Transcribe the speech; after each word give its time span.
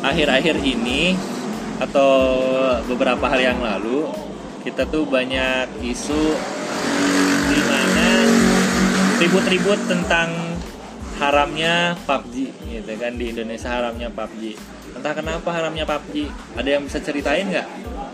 akhir-akhir 0.00 0.56
ini 0.64 1.16
atau 1.80 2.12
beberapa 2.88 3.24
hari 3.28 3.48
yang 3.48 3.60
lalu 3.60 4.08
kita 4.60 4.84
tuh 4.88 5.08
banyak 5.08 5.80
isu 5.80 6.22
di 7.48 7.60
mana 7.64 8.08
ribut-ribut 9.16 9.80
tentang 9.88 10.28
haramnya 11.20 11.96
PUBG 12.08 12.52
gitu 12.68 12.92
kan 12.96 13.12
di 13.16 13.32
Indonesia 13.32 13.68
haramnya 13.68 14.08
PUBG 14.12 14.56
entah 14.96 15.12
kenapa 15.12 15.48
haramnya 15.52 15.84
PUBG 15.84 16.28
ada 16.56 16.68
yang 16.68 16.82
bisa 16.84 17.00
ceritain 17.00 17.48
nggak? 17.48 17.68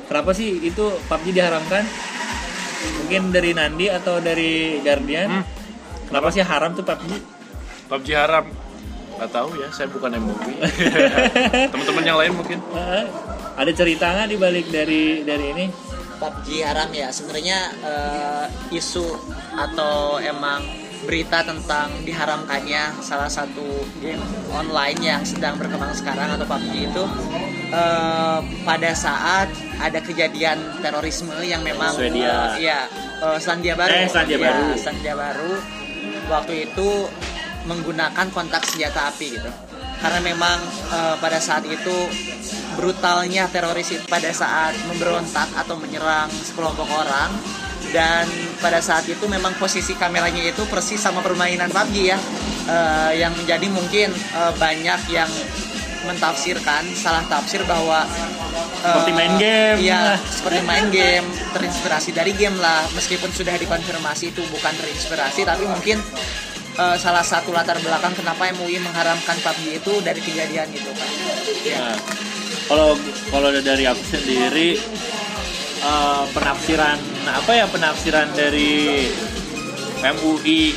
Kenapa 0.07 0.31
sih 0.35 0.63
itu 0.63 0.87
PUBG 1.11 1.35
diharamkan? 1.35 1.87
Mungkin 3.03 3.35
dari 3.35 3.51
Nandi 3.55 3.87
atau 3.91 4.23
dari 4.23 4.79
Guardian? 4.83 5.43
Hmm. 5.43 5.45
kenapa 6.07 6.31
sih 6.31 6.43
haram 6.43 6.75
tuh 6.75 6.87
PUBG 6.87 7.11
PUBG 7.91 8.09
haram 8.15 8.66
nggak 9.17 9.31
tahu 9.31 9.49
ya 9.57 9.69
saya 9.71 9.89
bukan 9.89 10.13
MUI 10.15 10.55
teman-teman 11.73 12.05
yang 12.05 12.19
lain 12.19 12.33
mungkin. 12.35 12.59
Ada 13.57 13.73
cerita 13.73 14.13
nggak 14.13 14.29
di 14.29 14.37
balik 14.37 14.67
dari 14.69 15.03
dari 15.23 15.47
ini? 15.51 15.67
PUBG 16.17 16.61
haram 16.61 16.89
ya. 16.91 17.09
Sebenarnya 17.09 17.59
eh, 17.81 18.45
isu 18.71 19.05
atau 19.53 20.17
emang 20.19 20.65
berita 21.05 21.41
tentang 21.41 21.93
diharamkannya 22.03 22.99
salah 22.99 23.29
satu 23.29 23.65
game 24.01 24.19
online 24.51 24.97
yang 24.99 25.23
sedang 25.23 25.55
berkembang 25.55 25.93
sekarang 25.93 26.35
atau 26.35 26.45
PUBG 26.45 26.75
itu 26.87 27.05
eh, 27.71 28.39
pada 28.63 28.91
saat 28.93 29.49
ada 29.77 30.01
kejadian 30.01 30.57
terorisme 30.81 31.33
yang 31.41 31.61
memang 31.61 31.93
Swedia. 31.93 32.57
eh, 32.57 32.69
ya 32.69 32.81
eh, 33.23 33.39
Selandia 33.41 33.73
Baru. 33.73 33.93
Eh, 33.95 34.09
Selandia 34.09 34.37
Ya, 34.37 34.45
Baru. 34.47 34.67
Selandia 34.77 35.15
Baru. 35.15 35.53
Waktu 36.27 36.53
itu 36.67 36.89
menggunakan 37.67 38.27
kontak 38.31 38.65
senjata 38.65 39.11
api 39.11 39.37
gitu. 39.37 39.51
Karena 40.01 40.21
memang 40.23 40.59
eh, 40.93 41.17
pada 41.19 41.39
saat 41.43 41.67
itu 41.67 41.97
brutalnya 42.77 43.49
teroris 43.49 43.89
itu 43.91 44.05
pada 44.07 44.29
saat 44.31 44.77
memberontak 44.87 45.49
atau 45.57 45.75
menyerang 45.77 46.31
sekelompok 46.31 46.87
orang. 46.87 47.31
Dan 47.87 48.27
pada 48.59 48.83
saat 48.83 49.07
itu 49.07 49.25
memang 49.31 49.55
posisi 49.63 49.95
kameranya 49.95 50.43
itu 50.43 50.67
persis 50.67 50.99
sama 50.99 51.23
permainan 51.23 51.71
PUBG 51.71 51.97
ya. 52.13 52.19
Eh, 52.67 53.13
yang 53.23 53.31
menjadi 53.35 53.67
mungkin 53.71 54.11
eh, 54.11 54.53
banyak 54.59 55.01
yang 55.11 55.31
mentafsirkan 56.07 56.87
salah 56.95 57.27
tafsir 57.27 57.67
bahwa 57.67 58.07
Seperti 58.77 59.11
main 59.19 59.35
game. 59.43 59.77
iya 59.83 60.15
seperti 60.23 60.63
main 60.63 60.87
game 60.95 61.27
terinspirasi 61.51 62.15
dari 62.15 62.31
game 62.31 62.55
lah. 62.63 62.87
Meskipun 62.95 63.35
sudah 63.35 63.59
dikonfirmasi 63.59 64.31
itu 64.31 64.43
bukan 64.47 64.71
terinspirasi 64.79 65.43
tapi 65.43 65.67
mungkin 65.67 65.99
eh, 66.77 66.97
salah 66.97 67.23
satu 67.23 67.51
latar 67.51 67.79
belakang 67.79 68.13
kenapa 68.13 68.49
MUI 68.53 68.79
mengharamkan 68.79 69.37
PUBG 69.39 69.65
itu 69.77 69.93
dari 70.01 70.21
kejadian 70.21 70.69
itu 70.71 70.91
kan 70.91 71.11
ya. 71.63 71.79
Nah, 71.83 71.99
kalau 72.67 72.95
kalau 73.29 73.49
dari 73.53 73.85
aku 73.85 74.03
sendiri 74.07 74.77
eh, 75.83 76.23
penafsiran 76.31 76.99
apa 77.27 77.51
ya 77.53 77.67
penafsiran 77.67 78.29
dari 78.33 79.09
MUI 79.99 80.77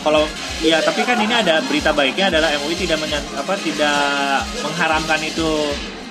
kalau 0.00 0.22
ya 0.58 0.78
tapi 0.80 1.02
kan 1.02 1.18
ini 1.18 1.34
ada 1.34 1.58
berita 1.60 1.90
baiknya 1.90 2.30
adalah 2.30 2.54
MUI 2.56 2.74
tidak 2.76 2.98
menyan- 2.98 3.26
apa 3.34 3.54
tidak 3.58 4.40
mengharamkan 4.60 5.20
itu 5.20 5.50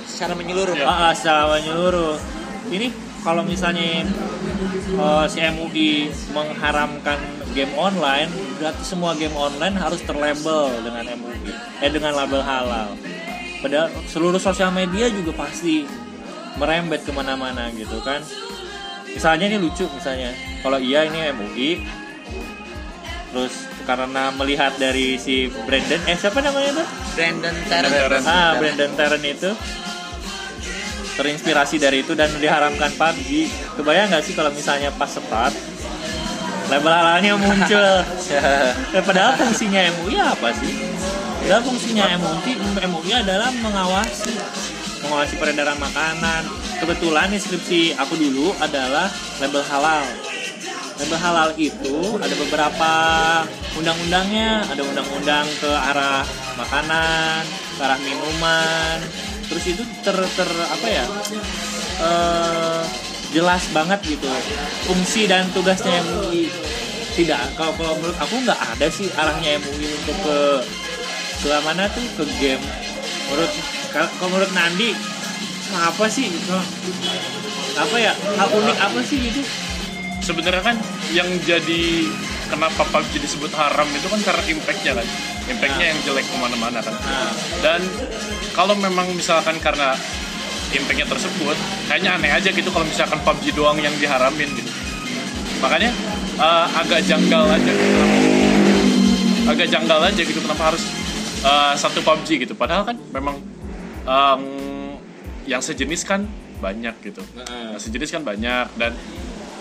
secara 0.06 0.32
menyeluruh 0.34 0.76
Ah, 0.78 1.10
ah, 1.10 1.14
secara 1.14 1.44
menyeluruh. 1.50 2.16
Ini 2.68 2.88
kalau 3.20 3.44
misalnya 3.44 4.04
eh, 4.96 5.26
si 5.28 5.40
MUI 5.42 5.92
mengharamkan 6.32 7.20
game 7.56 7.72
online, 7.80 8.28
berarti 8.60 8.84
semua 8.84 9.16
game 9.16 9.34
online 9.34 9.80
harus 9.80 10.04
terlabel 10.04 10.76
dengan 10.84 11.08
MUI, 11.16 11.56
eh 11.80 11.90
dengan 11.90 12.12
label 12.12 12.44
halal. 12.44 12.92
Padahal 13.64 13.88
seluruh 14.12 14.38
sosial 14.38 14.76
media 14.76 15.08
juga 15.08 15.32
pasti 15.48 15.88
merembet 16.60 17.08
ke 17.08 17.16
mana-mana 17.16 17.72
gitu 17.72 18.04
kan. 18.04 18.20
Misalnya 19.16 19.48
ini 19.48 19.58
lucu 19.64 19.88
misalnya, 19.96 20.36
kalau 20.60 20.76
iya 20.76 21.08
ini 21.08 21.32
MUI, 21.32 21.70
terus 23.32 23.72
karena 23.88 24.36
melihat 24.36 24.76
dari 24.76 25.16
si 25.16 25.48
Brandon, 25.64 26.02
eh 26.12 26.18
siapa 26.20 26.44
namanya 26.44 26.84
tuh? 26.84 26.88
Brandon 27.16 27.56
Terran 27.72 27.92
Terran. 27.96 28.24
Ah, 28.28 28.52
Brandon 28.60 28.92
Terran 29.00 29.24
itu 29.24 29.52
terinspirasi 31.16 31.80
dari 31.80 32.04
itu 32.04 32.12
dan 32.12 32.28
diharamkan 32.36 32.92
PUBG. 33.00 33.48
Kebayang 33.80 34.12
nggak 34.12 34.24
sih 34.28 34.36
kalau 34.36 34.52
misalnya 34.52 34.92
pas 35.00 35.08
start 35.08 35.56
label 36.72 36.92
halalnya 36.92 37.34
muncul? 37.38 37.88
Eh, 38.96 39.04
padahal 39.04 39.36
fungsinya 39.36 39.92
MUI 40.00 40.16
apa 40.18 40.50
sih? 40.56 40.72
Padahal 41.44 41.62
fungsinya 41.68 42.06
MUI 42.18 42.52
MUI 42.88 43.12
adalah 43.12 43.52
mengawasi 43.52 44.34
mengawasi 45.06 45.34
peredaran 45.38 45.78
makanan. 45.78 46.48
Kebetulan 46.82 47.30
deskripsi 47.32 47.94
aku 47.96 48.18
dulu 48.18 48.52
adalah 48.58 49.08
label 49.40 49.62
halal. 49.70 50.04
Label 50.96 51.20
halal 51.20 51.50
itu 51.60 52.18
ada 52.18 52.36
beberapa 52.40 52.92
undang-undangnya, 53.76 54.64
ada 54.66 54.82
undang-undang 54.82 55.46
ke 55.60 55.70
arah 55.70 56.24
makanan, 56.56 57.44
ke 57.78 57.82
arah 57.84 58.00
minuman. 58.00 58.98
Terus 59.46 59.66
itu 59.70 59.84
ter, 60.02 60.16
ter 60.18 60.50
apa 60.50 60.88
ya? 60.90 61.06
eh, 62.02 62.82
jelas 63.34 63.64
banget 63.72 64.00
gitu 64.06 64.28
fungsi 64.86 65.26
dan 65.26 65.50
tugasnya 65.54 66.02
MUI. 66.06 66.52
Tidak, 67.16 67.56
kalau 67.56 67.72
kalau 67.80 67.96
menurut 67.98 68.18
aku 68.20 68.36
nggak 68.44 68.60
ada 68.76 68.88
sih 68.92 69.08
arahnya 69.16 69.62
MUI 69.64 69.88
untuk 70.04 70.18
ke 70.22 70.40
ke 71.46 71.50
mana 71.64 71.88
tuh 71.94 72.04
ke 72.20 72.24
game. 72.42 72.64
Menurut 73.32 73.52
kalau 73.94 74.30
menurut 74.30 74.52
Nandi 74.52 74.92
apa 75.74 76.06
sih? 76.12 76.30
Apa 77.76 77.96
ya? 78.00 78.14
Hal 78.14 78.50
unik 78.52 78.78
apa 78.80 79.00
sih 79.04 79.18
gitu? 79.20 79.42
sebenarnya 80.26 80.64
kan 80.66 80.78
yang 81.14 81.30
jadi 81.46 82.10
kenapa 82.50 82.82
PUBG 82.90 83.22
disebut 83.22 83.54
haram 83.54 83.86
itu 83.94 84.10
kan 84.10 84.22
karena 84.26 84.44
impactnya 84.50 84.92
kan 84.98 85.08
impactnya 85.46 85.86
yang 85.94 86.00
jelek 86.02 86.26
ke 86.26 86.38
mana-mana 86.42 86.82
kan 86.82 86.98
Nah, 86.98 87.34
dan 87.62 87.82
kalau 88.58 88.74
memang 88.74 89.14
misalkan 89.14 89.62
karena 89.62 89.94
impactnya 90.74 91.06
tersebut 91.06 91.56
kayaknya 91.86 92.18
aneh 92.18 92.32
aja 92.34 92.50
gitu 92.50 92.70
kalau 92.70 92.86
misalkan 92.86 93.20
PUBG 93.22 93.54
doang 93.54 93.78
yang 93.78 93.94
diharamin 93.96 94.50
gitu. 94.56 94.72
Makanya 95.62 95.92
eh, 96.36 96.66
agak 96.80 97.06
janggal 97.06 97.44
aja 97.46 97.72
gitu. 97.72 97.94
Kenapa- 97.94 98.24
agak 99.46 99.68
janggal 99.70 100.00
aja 100.02 100.22
gitu 100.26 100.40
kenapa 100.42 100.74
harus 100.74 100.84
eh, 101.46 101.74
satu 101.78 102.02
PUBG 102.02 102.48
gitu? 102.48 102.54
Padahal 102.58 102.84
kan 102.84 102.98
memang 103.14 103.38
em, 104.06 104.42
yang 105.46 105.62
sejenis 105.62 106.02
kan 106.04 106.26
banyak 106.58 106.96
gitu. 107.06 107.22
Yang 107.38 107.86
sejenis 107.86 108.10
kan 108.10 108.22
banyak 108.26 108.66
dan 108.80 108.92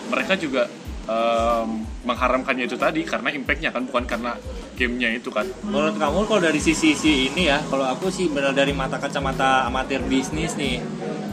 mereka 0.08 0.34
juga 0.34 0.72
em, 1.04 1.84
mengharamkannya 2.04 2.64
itu 2.64 2.76
tadi 2.80 3.04
karena 3.04 3.28
impactnya 3.28 3.70
kan 3.70 3.84
bukan 3.84 4.04
karena 4.08 4.32
gamenya 4.74 5.08
itu 5.12 5.28
kan 5.28 5.46
Menurut 5.62 5.94
kamu 5.94 6.18
kalau 6.24 6.40
dari 6.40 6.58
sisi 6.58 6.92
si 6.92 7.28
ini 7.28 7.46
ya, 7.46 7.62
kalau 7.64 7.84
aku 7.84 8.08
sih 8.08 8.26
benar 8.26 8.50
dari 8.50 8.70
mata 8.70 8.96
kacamata 8.96 9.64
amatir 9.64 10.02
bisnis 10.02 10.54
nih. 10.54 10.82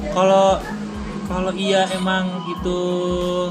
Kalau 0.10 0.62
kalau 1.24 1.52
iya 1.54 1.88
emang 1.90 2.28
itu 2.46 2.80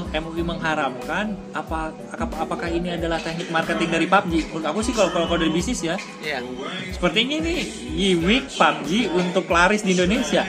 MUI 0.07 0.43
mengharamkan, 0.43 1.33
apa 1.51 1.89
ap- 2.11 2.37
apakah 2.39 2.69
ini 2.69 2.93
adalah 2.93 3.17
teknik 3.17 3.49
marketing 3.49 3.89
dari 3.89 4.05
PUBG? 4.05 4.31
Menurut 4.47 4.65
aku 4.67 4.79
sih 4.79 4.93
kalau 4.93 5.09
kalau, 5.09 5.25
kalau 5.25 5.41
dari 5.41 5.49
bisnis 5.49 5.81
ya, 5.81 5.97
Iya. 6.21 6.45
sepertinya 6.91 7.41
ini 7.41 7.65
gimmick 7.91 8.53
PUBG 8.53 8.89
untuk 9.11 9.49
laris 9.49 9.81
di 9.81 9.91
Indonesia. 9.91 10.45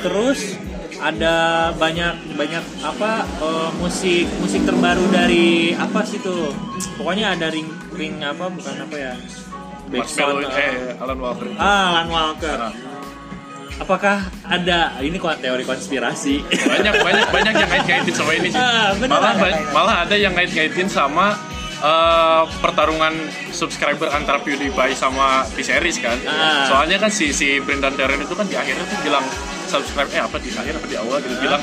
Terus 0.00 0.58
ada 0.96 1.34
banyak 1.72 2.14
banyak 2.34 2.64
apa 2.80 3.10
eh, 3.40 3.70
musik 3.76 4.26
musik 4.38 4.62
terbaru 4.62 5.04
dari 5.08 5.72
apa 5.72 6.02
sih 6.02 6.18
tuh? 6.18 6.54
Pokoknya 6.94 7.34
ada 7.34 7.48
ring 7.48 7.66
ring 7.90 8.20
apa 8.20 8.46
bukan 8.46 8.74
apa 8.80 8.96
ya? 8.96 9.14
Backsound, 9.84 10.48
eh, 10.48 10.54
eh 10.56 10.74
Alan 10.96 11.18
Walker 11.18 11.46
Ah, 11.54 12.00
Alan 12.00 12.08
Walker. 12.08 12.58
Nah, 12.58 12.74
Apakah 13.74 14.22
ada 14.46 14.94
ini 15.02 15.18
kok 15.18 15.34
teori 15.42 15.66
konspirasi? 15.66 16.46
banyak 16.46 16.94
banyak 16.94 17.26
banyak 17.26 17.54
yang 17.56 17.68
kait-kaitin 17.68 18.14
sama 18.14 18.32
ini 18.32 18.48
sih. 18.48 18.56
Ah, 18.56 18.94
bener. 18.94 19.10
malah 19.10 19.34
ba- 19.34 19.62
malah 19.74 19.96
ada 20.06 20.14
yang 20.14 20.30
kait-kaitin 20.30 20.86
sama 20.86 21.34
eh, 21.76 22.42
pertarungan 22.62 23.12
subscriber 23.50 24.08
antara 24.08 24.38
PewDiePie 24.38 24.94
sama 24.94 25.42
T-Series 25.52 25.98
kan. 25.98 26.16
Ah. 26.22 26.70
Soalnya 26.70 26.96
kan 26.96 27.10
si 27.10 27.34
si 27.34 27.58
Brendan 27.58 27.92
Terran 27.92 28.16
itu 28.16 28.32
kan 28.32 28.46
di 28.46 28.54
akhirnya 28.54 28.86
tuh 28.86 28.98
bilang 29.02 29.26
subscribe 29.74 30.10
eh 30.14 30.22
apa 30.22 30.36
di 30.38 30.50
akhir 30.54 30.78
apa 30.78 30.86
di 30.86 30.96
awal 30.96 31.18
gitu 31.18 31.34
bilang 31.42 31.62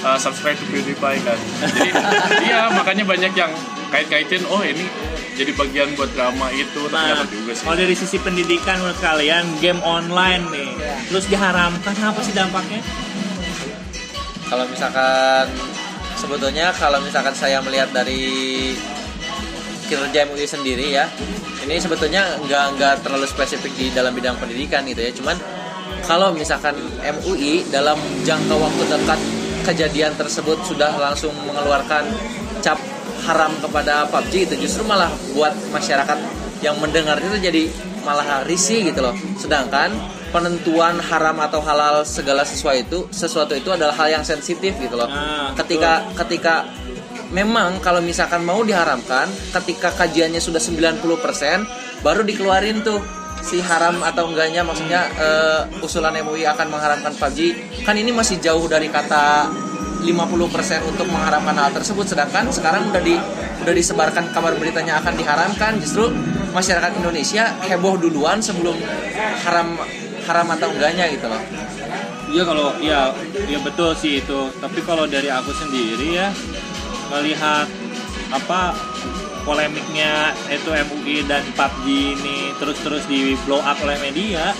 eh, 0.00 0.18
subscribe 0.18 0.56
to 0.56 0.64
PewDiePie 0.72 1.20
kan. 1.20 1.38
Jadi 1.60 1.88
iya 2.48 2.72
makanya 2.72 3.04
banyak 3.04 3.32
yang 3.36 3.52
kait-kaitin 3.90 4.46
oh 4.48 4.62
ini 4.62 4.86
jadi 5.34 5.50
bagian 5.56 5.88
buat 5.96 6.10
drama 6.12 6.52
itu 6.52 6.84
Nah, 6.92 7.16
ternyata 7.16 7.24
juga 7.32 7.52
sih. 7.56 7.64
kalau 7.64 7.76
dari 7.80 7.94
sisi 7.96 8.16
pendidikan 8.20 8.76
menurut 8.78 9.00
kalian 9.00 9.44
game 9.58 9.80
online 9.82 10.44
nih, 10.52 10.70
terus 11.08 11.24
diharamkan 11.26 11.96
apa 11.96 12.20
sih 12.20 12.32
dampaknya? 12.36 12.80
Kalau 14.46 14.64
misalkan 14.68 15.46
sebetulnya 16.18 16.74
kalau 16.76 16.98
misalkan 17.00 17.32
saya 17.32 17.62
melihat 17.64 17.88
dari 17.94 18.74
kinerja 19.88 20.28
MUI 20.28 20.46
sendiri 20.46 20.86
ya, 20.92 21.06
ini 21.64 21.78
sebetulnya 21.80 22.36
nggak 22.44 22.64
nggak 22.76 22.94
terlalu 23.02 23.26
spesifik 23.26 23.72
di 23.74 23.90
dalam 23.90 24.12
bidang 24.14 24.36
pendidikan 24.38 24.84
gitu 24.86 25.00
ya. 25.02 25.10
Cuman 25.14 25.36
kalau 26.10 26.34
misalkan 26.34 26.74
MUI 26.98 27.70
dalam 27.70 27.94
jangka 28.26 28.58
waktu 28.58 28.82
dekat 28.90 29.20
kejadian 29.62 30.10
tersebut 30.18 30.58
sudah 30.66 30.90
langsung 30.98 31.30
mengeluarkan 31.46 32.02
cap 32.58 32.74
haram 33.22 33.54
kepada 33.62 34.10
PUBG 34.10 34.50
itu 34.50 34.66
justru 34.66 34.82
malah 34.82 35.06
buat 35.38 35.54
masyarakat 35.70 36.18
yang 36.66 36.74
mendengar 36.82 37.14
itu 37.22 37.38
jadi 37.38 37.62
malah 38.02 38.42
risih 38.42 38.90
gitu 38.90 39.06
loh. 39.06 39.14
Sedangkan 39.38 39.94
penentuan 40.34 40.98
haram 40.98 41.38
atau 41.46 41.62
halal 41.62 42.02
segala 42.02 42.42
sesuatu 42.42 42.74
itu 42.82 42.98
sesuatu 43.14 43.54
itu 43.54 43.70
adalah 43.70 43.94
hal 43.94 44.10
yang 44.10 44.24
sensitif 44.26 44.74
gitu 44.82 44.98
loh. 44.98 45.06
Nah, 45.06 45.54
ketika 45.54 46.10
ketika 46.26 46.66
memang 47.30 47.78
kalau 47.78 48.02
misalkan 48.02 48.42
mau 48.42 48.66
diharamkan 48.66 49.30
ketika 49.62 49.94
kajiannya 49.94 50.42
sudah 50.42 50.58
90% 50.58 52.02
baru 52.02 52.26
dikeluarin 52.26 52.82
tuh 52.82 52.98
si 53.40 53.58
haram 53.64 54.00
atau 54.04 54.28
enggaknya 54.28 54.62
maksudnya 54.62 55.08
eh, 55.16 55.60
usulan 55.84 56.14
MUI 56.20 56.44
akan 56.44 56.66
mengharamkan 56.70 57.12
PUBG 57.16 57.38
kan 57.84 57.96
ini 57.96 58.12
masih 58.12 58.38
jauh 58.38 58.64
dari 58.68 58.92
kata 58.92 59.48
50% 60.00 60.88
untuk 60.88 61.06
mengharamkan 61.12 61.52
hal 61.56 61.70
tersebut 61.76 62.08
sedangkan 62.08 62.48
sekarang 62.48 62.88
udah 62.88 63.02
di 63.04 63.20
udah 63.60 63.74
disebarkan 63.76 64.32
kabar 64.32 64.56
beritanya 64.56 64.98
akan 65.04 65.14
diharamkan. 65.16 65.76
Justru 65.78 66.08
masyarakat 66.56 66.96
Indonesia 66.96 67.52
heboh 67.68 68.00
duluan 68.00 68.40
sebelum 68.40 68.76
haram 69.44 69.76
haram 70.24 70.46
atau 70.56 70.68
enggaknya 70.72 71.12
gitu 71.12 71.28
loh. 71.28 71.42
Iya 72.30 72.42
kalau 72.46 72.68
ya 72.80 73.12
ya 73.46 73.58
betul 73.60 73.92
sih 73.92 74.24
itu. 74.24 74.48
Tapi 74.56 74.80
kalau 74.88 75.04
dari 75.04 75.28
aku 75.28 75.52
sendiri 75.52 76.16
ya 76.16 76.32
melihat 77.12 77.68
apa 78.30 78.72
polemiknya 79.42 80.34
itu 80.48 80.70
MUI 80.70 81.24
dan 81.24 81.42
PUBG 81.56 81.84
ini 82.18 82.38
terus-terus 82.58 83.04
di 83.06 83.34
blow 83.44 83.60
up 83.60 83.78
oleh 83.82 83.96
media, 84.00 84.52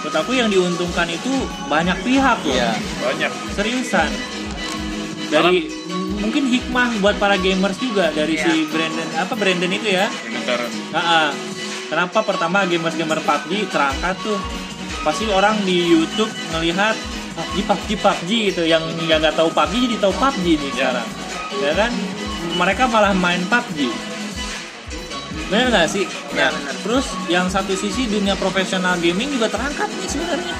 menurut 0.00 0.16
aku 0.16 0.32
yang 0.38 0.48
diuntungkan 0.48 1.08
itu 1.10 1.32
banyak 1.66 1.96
pihak 2.02 2.38
loh. 2.46 2.54
Iya. 2.54 2.72
banyak 3.02 3.32
Seriusan. 3.56 4.10
Dari 5.26 5.66
mungkin 6.22 6.46
hikmah 6.46 7.02
buat 7.02 7.18
para 7.18 7.34
gamers 7.34 7.76
juga 7.82 8.14
dari 8.14 8.38
Iya. 8.38 8.46
si 8.46 8.52
Brandon 8.70 9.08
apa 9.18 9.34
Brandon 9.34 9.72
itu 9.74 9.88
ya. 9.90 10.06
Nah, 10.94 11.34
kenapa 11.90 12.22
pertama 12.22 12.62
gamers-gamer 12.62 13.18
PUBG 13.20 13.66
terangkat 13.68 14.14
tuh? 14.22 14.38
Pasti 15.02 15.26
orang 15.30 15.58
di 15.62 15.86
YouTube 15.86 16.30
ngelihat 16.54 16.94
PUBG, 17.36 17.56
PUBG, 17.66 17.88
PUBG 17.98 18.30
gitu. 18.54 18.62
Yang 18.62 18.82
yang 19.06 19.18
nggak 19.18 19.34
tahu 19.34 19.50
PUBG 19.50 19.90
jadi 19.90 19.96
tahu 19.98 20.14
PUBG 20.14 20.44
nih 20.56 20.70
Ya. 20.70 20.74
sekarang. 20.94 21.08
Ya 21.62 21.72
kan? 21.74 21.92
Mereka 22.56 22.82
malah 22.86 23.12
main 23.12 23.42
PUBG. 23.50 23.90
Bener 25.46 25.70
nggak 25.70 25.86
sih? 25.86 26.04
Ya, 26.34 26.50
Nah, 26.50 26.58
bener. 26.58 26.74
terus 26.82 27.06
yang 27.30 27.46
satu 27.46 27.72
sisi 27.72 28.10
dunia 28.10 28.34
profesional 28.34 28.98
gaming 28.98 29.30
juga 29.30 29.46
terangkat 29.46 29.86
nih 29.92 30.08
sebenarnya. 30.10 30.56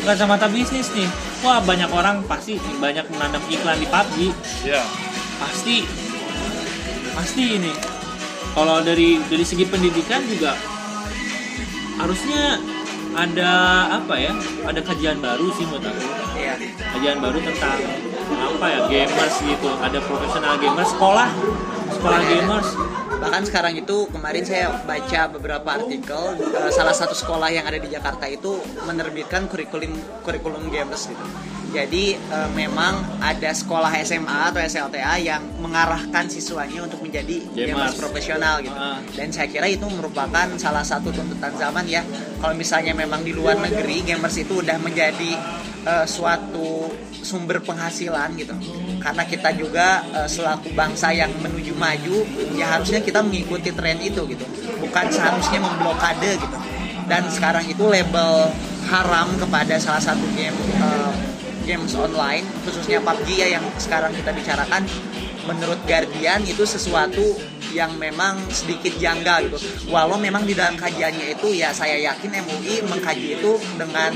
Kacamata 0.00 0.46
bisnis 0.48 0.88
nih. 0.94 1.10
Wah 1.40 1.58
banyak 1.60 1.90
orang 1.90 2.22
pasti 2.24 2.56
banyak 2.78 3.04
menanam 3.10 3.42
iklan 3.48 3.76
di 3.76 3.86
PUBG 3.88 4.16
ya 4.62 4.80
pasti. 5.36 5.84
Pasti 7.12 7.42
ini. 7.58 7.72
Kalau 8.50 8.80
dari 8.80 9.18
dari 9.26 9.44
segi 9.44 9.64
pendidikan 9.64 10.22
juga 10.26 10.54
harusnya 11.98 12.58
ada 13.12 13.50
apa 13.90 14.14
ya? 14.16 14.32
Ada 14.64 14.80
kajian 14.80 15.18
baru 15.18 15.50
sih 15.52 15.66
menurut 15.66 15.90
aku. 15.90 16.02
Iya. 16.38 16.54
kajian 16.94 17.18
baru 17.18 17.38
tentang 17.42 17.78
apa 18.30 18.66
ya? 18.70 18.78
Gamers 18.86 19.36
gitu. 19.42 19.70
Ada 19.82 19.98
profesional 20.00 20.54
gamers. 20.56 20.90
Sekolah. 20.94 21.28
Sekolah 21.90 22.20
gamers 22.24 22.68
Bahkan 23.20 23.42
sekarang 23.52 23.76
itu 23.76 24.08
kemarin 24.08 24.44
saya 24.48 24.72
baca 24.88 25.20
beberapa 25.28 25.68
artikel 25.68 26.40
eh, 26.40 26.72
salah 26.72 26.96
satu 26.96 27.12
sekolah 27.12 27.52
yang 27.52 27.68
ada 27.68 27.76
di 27.76 27.92
Jakarta 27.92 28.24
itu 28.24 28.56
menerbitkan 28.88 29.44
kurikulum 29.44 29.92
kurikulum 30.24 30.72
gamers 30.72 31.12
gitu. 31.12 31.24
Jadi 31.70 32.16
eh, 32.16 32.50
memang 32.56 33.20
ada 33.20 33.52
sekolah 33.52 33.92
SMA 34.02 34.50
atau 34.50 34.58
SLTA 34.64 35.20
yang 35.20 35.44
mengarahkan 35.60 36.32
siswanya 36.32 36.88
untuk 36.88 37.04
menjadi 37.04 37.44
gamers, 37.52 38.00
profesional 38.00 38.64
gitu. 38.64 38.74
Ah. 38.74 39.04
Dan 39.12 39.28
saya 39.30 39.52
kira 39.52 39.68
itu 39.68 39.84
merupakan 39.86 40.48
salah 40.56 40.82
satu 40.82 41.12
tuntutan 41.12 41.52
zaman 41.60 41.84
ya. 41.84 42.00
Kalau 42.40 42.56
misalnya 42.56 42.96
memang 42.96 43.20
di 43.20 43.36
luar 43.36 43.60
negeri 43.60 44.00
gamers 44.00 44.40
itu 44.40 44.64
udah 44.64 44.80
menjadi 44.80 45.36
eh, 45.84 46.06
suatu 46.08 46.88
sumber 47.20 47.60
penghasilan 47.60 48.32
gitu. 48.40 48.56
Karena 49.00 49.24
kita 49.24 49.50
juga 49.56 50.04
eh, 50.12 50.28
selaku 50.28 50.76
bangsa 50.76 51.10
yang 51.10 51.32
menuju 51.40 51.72
maju, 51.74 52.22
ya 52.54 52.76
harusnya 52.78 53.00
kita 53.00 53.24
mengikuti 53.24 53.72
tren 53.72 53.98
itu 53.98 54.22
gitu. 54.28 54.44
Bukan 54.80 55.08
seharusnya 55.08 55.58
memblokade 55.58 56.36
gitu. 56.36 56.56
Dan 57.08 57.26
sekarang 57.32 57.66
itu 57.66 57.82
label 57.90 58.54
haram 58.86 59.34
kepada 59.40 59.80
salah 59.80 60.02
satu 60.02 60.24
game 60.36 60.54
eh, 60.78 61.12
games 61.64 61.92
online, 61.96 62.44
khususnya 62.62 63.00
PUBG 63.00 63.28
ya 63.40 63.48
yang 63.58 63.64
sekarang 63.76 64.12
kita 64.14 64.30
bicarakan 64.30 64.84
menurut 65.48 65.80
Guardian 65.88 66.44
itu 66.44 66.62
sesuatu 66.62 67.38
yang 67.70 67.94
memang 67.96 68.38
sedikit 68.50 68.90
janggal 68.98 69.46
gitu. 69.46 69.58
Walau 69.90 70.18
memang 70.18 70.42
di 70.42 70.54
dalam 70.54 70.74
kajiannya 70.74 71.38
itu 71.38 71.54
ya 71.54 71.70
saya 71.70 71.96
yakin 71.98 72.42
MUI 72.42 72.82
mengkaji 72.86 73.38
itu 73.38 73.52
dengan 73.78 74.10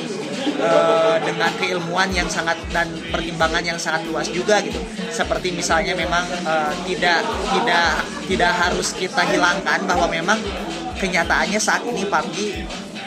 eh, 0.46 1.16
dengan 1.24 1.50
keilmuan 1.56 2.08
yang 2.12 2.28
sangat 2.28 2.56
dan 2.70 2.88
pertimbangan 3.10 3.64
yang 3.64 3.78
sangat 3.80 4.04
luas 4.08 4.28
juga 4.30 4.60
gitu. 4.60 4.78
Seperti 5.10 5.52
misalnya 5.52 5.96
memang 5.96 6.24
eh, 6.28 6.72
tidak 6.88 7.24
tidak 7.54 7.88
tidak 8.24 8.52
harus 8.52 8.88
kita 8.96 9.22
hilangkan 9.28 9.84
bahwa 9.84 10.06
memang 10.08 10.38
kenyataannya 10.98 11.60
saat 11.60 11.82
ini 11.84 12.06
PUBG 12.06 12.36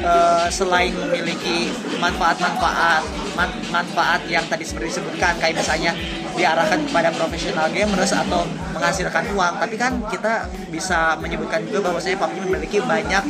eh, 0.04 0.48
selain 0.54 0.94
memiliki 0.94 1.72
manfaat-manfaat 1.98 3.04
man- 3.34 3.62
manfaat 3.74 4.22
yang 4.30 4.46
tadi 4.46 4.66
seperti 4.66 4.98
disebutkan 4.98 5.38
kayak 5.42 5.62
misalnya 5.62 5.94
diarahkan 6.38 6.86
kepada 6.86 7.10
profesional 7.18 7.66
gamers 7.74 8.14
atau 8.14 8.46
menghasilkan 8.78 9.26
uang 9.34 9.58
tapi 9.58 9.74
kan 9.74 9.98
kita 10.06 10.46
bisa 10.70 11.18
menyebutkan 11.18 11.66
juga 11.66 11.90
bahwasanya 11.90 12.18
PUBG 12.22 12.38
memiliki 12.46 12.78
banyak 12.86 13.24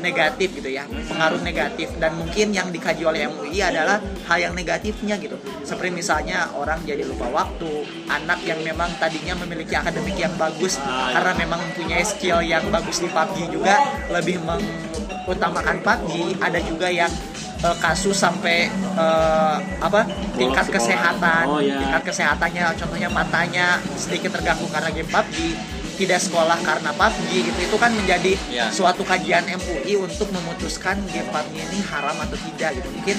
negatif 0.00 0.52
gitu 0.56 0.70
ya 0.70 0.84
pengaruh 0.86 1.40
negatif. 1.42 1.92
Dan 1.96 2.18
mungkin 2.18 2.52
yang 2.52 2.68
dikaji 2.70 3.02
oleh 3.06 3.28
MUI 3.30 3.60
adalah 3.62 4.00
hal 4.28 4.38
yang 4.38 4.54
negatifnya 4.56 5.16
gitu. 5.20 5.36
Seperti 5.62 5.90
misalnya 5.92 6.50
orang 6.54 6.82
jadi 6.84 7.02
lupa 7.06 7.26
waktu 7.32 7.86
anak 8.10 8.42
yang 8.44 8.60
memang 8.62 8.90
tadinya 9.00 9.34
memiliki 9.42 9.74
akademik 9.74 10.16
yang 10.16 10.32
bagus 10.38 10.78
karena 10.86 11.32
memang 11.36 11.60
mempunyai 11.70 12.04
skill 12.04 12.40
yang 12.42 12.62
bagus 12.68 13.02
di 13.02 13.08
PUBG 13.10 13.50
juga 13.52 13.74
lebih 14.10 14.40
mengutamakan 14.42 15.82
PUBG 15.82 16.40
ada 16.40 16.58
juga 16.62 16.88
yang 16.88 17.10
eh, 17.62 17.76
kasus 17.82 18.16
sampai 18.16 18.70
eh, 18.72 19.56
apa 19.82 20.06
tingkat 20.36 20.66
kesehatan. 20.70 21.44
Oh, 21.48 21.60
iya. 21.62 21.80
tingkat 21.80 22.02
kesehatannya 22.12 22.64
contohnya 22.78 23.08
matanya 23.10 23.66
sedikit 23.98 24.38
terganggu 24.38 24.66
karena 24.70 24.90
game 24.92 25.10
PUBG 25.10 25.36
tidak 25.96 26.20
sekolah 26.20 26.60
karena 26.60 26.92
PUBG 26.92 27.30
gitu 27.48 27.58
itu 27.64 27.76
kan 27.76 27.90
menjadi 27.90 28.32
Ya. 28.46 28.68
suatu 28.70 29.02
kajian 29.02 29.42
MUI 29.48 29.96
untuk 29.96 30.28
memutuskan 30.30 31.00
game 31.10 31.26
PUBG 31.26 31.54
ini 31.56 31.80
haram 31.88 32.16
atau 32.20 32.36
tidak 32.36 32.76
gitu 32.76 32.88
mungkin 32.92 33.16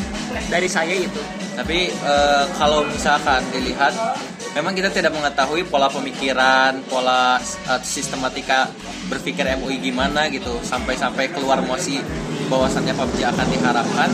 dari 0.48 0.70
saya 0.70 0.94
itu 0.94 1.22
Tapi 1.58 1.90
eh, 1.90 2.46
kalau 2.54 2.86
misalkan 2.86 3.42
dilihat, 3.50 3.90
memang 4.54 4.78
kita 4.78 4.94
tidak 4.94 5.10
mengetahui 5.10 5.66
pola 5.66 5.90
pemikiran, 5.90 6.86
pola 6.86 7.42
eh, 7.42 7.82
sistematika 7.82 8.70
berpikir 9.10 9.42
MUI 9.58 9.82
gimana 9.82 10.30
gitu, 10.30 10.62
sampai-sampai 10.62 11.34
keluar 11.34 11.58
mosi 11.66 11.98
bahwasannya 12.46 12.94
PUBG 12.94 13.26
akan 13.26 13.48
diharapkan. 13.50 14.10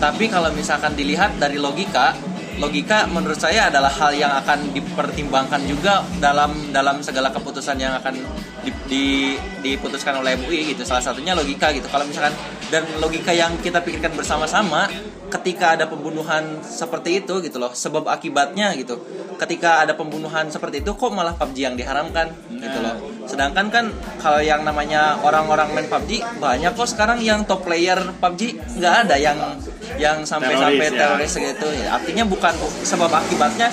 Tapi 0.00 0.32
kalau 0.32 0.48
misalkan 0.56 0.96
dilihat 0.96 1.36
dari 1.36 1.60
logika, 1.60 2.16
logika 2.60 3.08
menurut 3.08 3.40
saya 3.40 3.72
adalah 3.72 3.88
hal 3.88 4.12
yang 4.12 4.30
akan 4.44 4.76
dipertimbangkan 4.76 5.64
juga 5.64 6.04
dalam 6.20 6.70
dalam 6.70 7.00
segala 7.00 7.32
keputusan 7.32 7.80
yang 7.80 7.96
akan 7.96 8.20
di- 8.64 8.76
di- 8.88 9.36
diputuskan 9.60 10.20
oleh 10.20 10.36
MUI 10.40 10.72
gitu. 10.74 10.82
Salah 10.84 11.04
satunya 11.04 11.36
logika 11.36 11.72
gitu. 11.72 11.86
Kalau 11.88 12.04
misalkan 12.04 12.32
dan 12.70 12.86
logika 13.02 13.34
yang 13.34 13.58
kita 13.58 13.82
pikirkan 13.82 14.14
bersama-sama 14.14 14.86
ketika 15.30 15.78
ada 15.78 15.86
pembunuhan 15.86 16.58
seperti 16.60 17.22
itu 17.22 17.38
gitu 17.40 17.62
loh 17.62 17.70
sebab 17.70 18.10
akibatnya 18.10 18.74
gitu 18.74 18.98
ketika 19.38 19.80
ada 19.86 19.94
pembunuhan 19.94 20.50
seperti 20.50 20.82
itu 20.82 20.92
kok 20.98 21.10
malah 21.14 21.38
PUBG 21.38 21.70
yang 21.70 21.78
diharamkan 21.78 22.34
gitu 22.50 22.78
loh 22.82 22.98
sedangkan 23.30 23.70
kan 23.70 23.84
kalau 24.18 24.42
yang 24.42 24.66
namanya 24.66 25.22
orang-orang 25.22 25.70
main 25.70 25.86
PUBG 25.86 26.42
banyak 26.42 26.74
kok 26.74 26.90
sekarang 26.90 27.22
yang 27.22 27.46
top 27.46 27.62
player 27.62 27.96
PUBG 28.18 28.58
nggak 28.82 28.94
ada 29.06 29.16
yang 29.16 29.38
yang 29.96 30.26
sampai-sampai 30.26 30.90
Teroris, 30.90 30.98
ya. 30.98 31.00
teroris 31.06 31.32
gitu 31.54 31.68
ya 31.78 31.88
artinya 31.94 32.24
bukan 32.26 32.54
sebab 32.82 33.10
akibatnya 33.14 33.70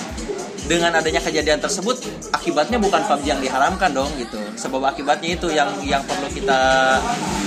dengan 0.68 0.92
adanya 0.94 1.24
kejadian 1.24 1.58
tersebut 1.58 1.96
akibatnya 2.30 2.76
bukan 2.78 3.00
PUBG 3.02 3.26
yang 3.26 3.40
diharamkan 3.40 3.90
dong 3.90 4.12
gitu. 4.16 4.36
Sebab 4.54 4.84
akibatnya 4.86 5.34
itu 5.34 5.48
yang 5.50 5.72
yang 5.82 6.04
perlu 6.04 6.28
kita 6.28 6.60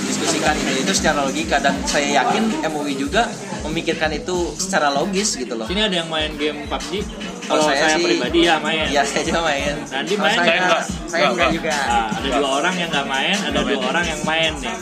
diskusikan 0.05 0.57
itu 0.57 0.81
itu 0.81 0.93
secara 0.97 1.23
logika. 1.23 1.61
Dan 1.61 1.77
saya 1.85 2.25
yakin 2.25 2.65
MUI 2.67 2.97
juga 2.97 3.29
memikirkan 3.63 4.11
itu 4.11 4.57
secara 4.57 4.89
logis 4.89 5.37
gitu 5.37 5.53
loh. 5.53 5.69
Sini 5.69 5.85
ada 5.85 5.93
yang 5.95 6.09
main 6.09 6.33
game 6.35 6.65
PUBG? 6.67 7.05
Kalau 7.45 7.61
kalau 7.61 7.63
saya 7.69 7.83
saya, 7.83 7.97
sih- 7.99 8.07
pribadi 8.07 8.39
ya 8.47 8.57
main. 8.57 8.87
Ya 8.89 9.03
saya 9.05 9.23
juga 9.23 9.41
main. 9.43 9.75
Nanti 9.85 10.15
main? 10.17 10.33
saya 10.33 10.41
Saya 10.41 10.59
enggak. 10.65 10.83
saya 11.11 11.25
Enggak, 11.29 11.51
juga. 11.53 11.71
Nah, 11.75 12.07
ada 12.15 12.29
dua 12.31 12.51
orang 12.57 12.75
yang 12.79 12.89
nggak 12.89 13.09
main, 13.11 13.37
ada 13.37 13.59
dua 13.59 13.67
main. 13.69 13.89
orang 13.91 14.05
yang 14.07 14.21
main 14.25 14.53
nih. 14.63 14.75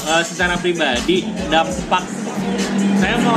Eh, 0.00 0.22
secara 0.24 0.54
pribadi 0.56 1.16
dampak 1.48 2.04
saya 3.00 3.16
mau 3.20 3.36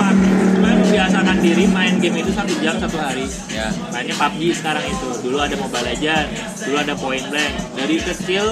membiasakan 0.94 1.42
diri 1.42 1.66
main 1.74 1.98
game 1.98 2.22
itu 2.22 2.30
satu 2.30 2.54
jam 2.62 2.78
satu 2.78 3.02
hari. 3.02 3.26
Ya. 3.50 3.74
Mainnya 3.90 4.14
PUBG 4.14 4.62
sekarang 4.62 4.86
itu. 4.86 5.10
Dulu 5.26 5.42
ada 5.42 5.58
Mobile 5.58 5.86
Legends 5.90 6.62
dulu 6.70 6.78
ada 6.78 6.94
Point 6.94 7.26
Blank. 7.34 7.54
Dari 7.74 7.98
kecil 7.98 8.46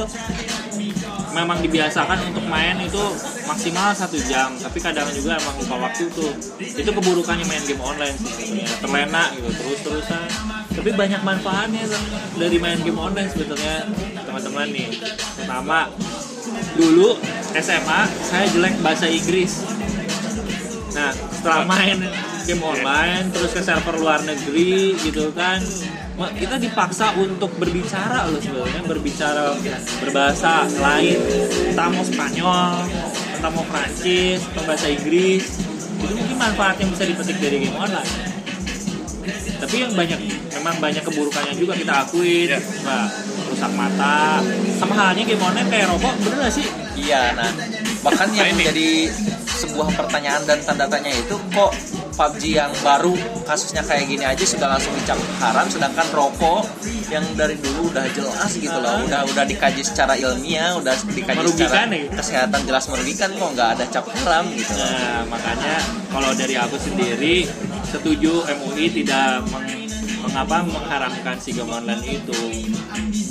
memang 1.38 1.62
dibiasakan 1.62 2.34
untuk 2.34 2.42
main 2.50 2.82
itu 2.82 3.04
maksimal 3.46 3.94
satu 3.94 4.18
jam. 4.26 4.58
Tapi 4.58 4.82
kadang 4.82 5.06
juga 5.14 5.38
emang 5.38 5.54
lupa 5.62 5.86
waktu 5.86 6.10
tuh. 6.18 6.34
Itu 6.58 6.90
keburukannya 6.90 7.46
main 7.46 7.62
game 7.62 7.84
online 7.86 8.18
sih 8.18 8.34
sebenarnya. 8.34 8.74
Terlena 8.82 9.24
gitu 9.38 9.50
terus 9.62 9.80
terusan 9.86 10.30
tapi 10.72 10.96
banyak 10.96 11.22
manfaatnya 11.22 11.84
dari 12.40 12.58
main 12.58 12.80
game 12.82 12.98
online 12.98 13.30
sebetulnya 13.30 13.86
teman-teman 14.26 14.66
nih. 14.74 14.90
Pertama 15.38 15.94
dulu 16.74 17.22
SMA 17.54 18.02
saya 18.26 18.50
jelek 18.50 18.82
bahasa 18.82 19.06
Inggris. 19.06 19.62
Nah, 20.92 21.12
setelah 21.32 21.64
main 21.68 21.98
game 22.46 22.64
online 22.64 23.30
terus 23.34 23.52
ke 23.54 23.62
server 23.62 23.96
luar 23.98 24.22
negeri 24.26 24.98
gitu 25.00 25.32
kan, 25.34 25.62
kita 26.38 26.62
dipaksa 26.62 27.18
untuk 27.18 27.50
berbicara 27.58 28.30
loh 28.30 28.38
sebenarnya 28.38 28.84
berbicara 28.86 29.58
berbahasa 30.04 30.70
lain, 30.78 31.18
entah 31.74 31.88
mau 31.90 32.06
Spanyol, 32.06 32.86
entah 33.40 33.52
mau 33.52 33.66
Prancis, 33.66 34.44
atau 34.54 34.62
bahasa 34.68 34.86
Inggris. 34.92 35.66
Itu 36.02 36.14
mungkin 36.18 36.38
manfaat 36.38 36.78
yang 36.82 36.90
bisa 36.94 37.06
dipetik 37.06 37.38
dari 37.42 37.58
game 37.66 37.78
online. 37.78 38.12
Tapi 39.62 39.76
yang 39.78 39.94
banyak 39.94 40.20
memang 40.58 40.76
banyak 40.82 41.04
keburukannya 41.06 41.54
juga 41.54 41.74
kita 41.78 41.94
akuin, 42.06 42.50
Iya. 42.50 42.62
Nah, 42.82 43.06
rusak 43.50 43.72
mata. 43.78 44.42
Sama 44.82 44.94
halnya 44.98 45.22
game 45.26 45.42
online 45.42 45.70
kayak 45.70 45.90
rokok, 45.94 46.14
bener 46.26 46.50
gak 46.50 46.54
sih? 46.54 46.66
Iya, 46.98 47.38
nah 47.38 47.50
bahkan 48.02 48.34
yang 48.34 48.50
Nah, 48.50 48.58
menjadi 48.58 48.90
sebuah 49.62 49.94
pertanyaan 49.94 50.42
dan 50.50 50.58
tanda 50.66 50.90
tanya 50.90 51.14
itu 51.14 51.38
kok 51.54 51.70
PUBG 52.22 52.54
yang 52.54 52.70
baru 52.86 53.18
kasusnya 53.42 53.82
kayak 53.82 54.06
gini 54.06 54.22
aja 54.22 54.46
sudah 54.46 54.78
langsung 54.78 54.94
dicap 54.94 55.18
haram 55.42 55.66
sedangkan 55.66 56.06
rokok 56.14 56.70
yang 57.10 57.26
dari 57.34 57.58
dulu 57.58 57.90
udah 57.90 58.06
jelas 58.14 58.54
gitu 58.54 58.78
loh 58.78 59.02
udah 59.10 59.26
udah 59.26 59.42
dikaji 59.42 59.82
secara 59.82 60.14
ilmiah 60.14 60.78
udah 60.78 60.94
dikaji 61.10 61.42
secara 61.50 61.82
Merugikan 61.82 61.88
ya? 61.90 62.02
kesehatan 62.14 62.62
jelas 62.70 62.86
merugikan 62.86 63.30
kok 63.34 63.50
nggak 63.58 63.70
ada 63.74 63.86
cap 63.90 64.06
haram 64.06 64.46
gitu. 64.54 64.70
Nah, 64.78 65.26
makanya 65.26 65.76
kalau 66.14 66.32
dari 66.38 66.56
aku 66.56 66.78
sendiri 66.78 67.50
setuju 67.90 68.46
MUI 68.62 68.86
tidak 68.94 69.42
meng- 69.50 69.90
mengapa 70.22 70.62
mengharamkan 70.62 71.36
si 71.42 71.52
game 71.52 71.74
online 71.74 72.06
itu 72.06 72.40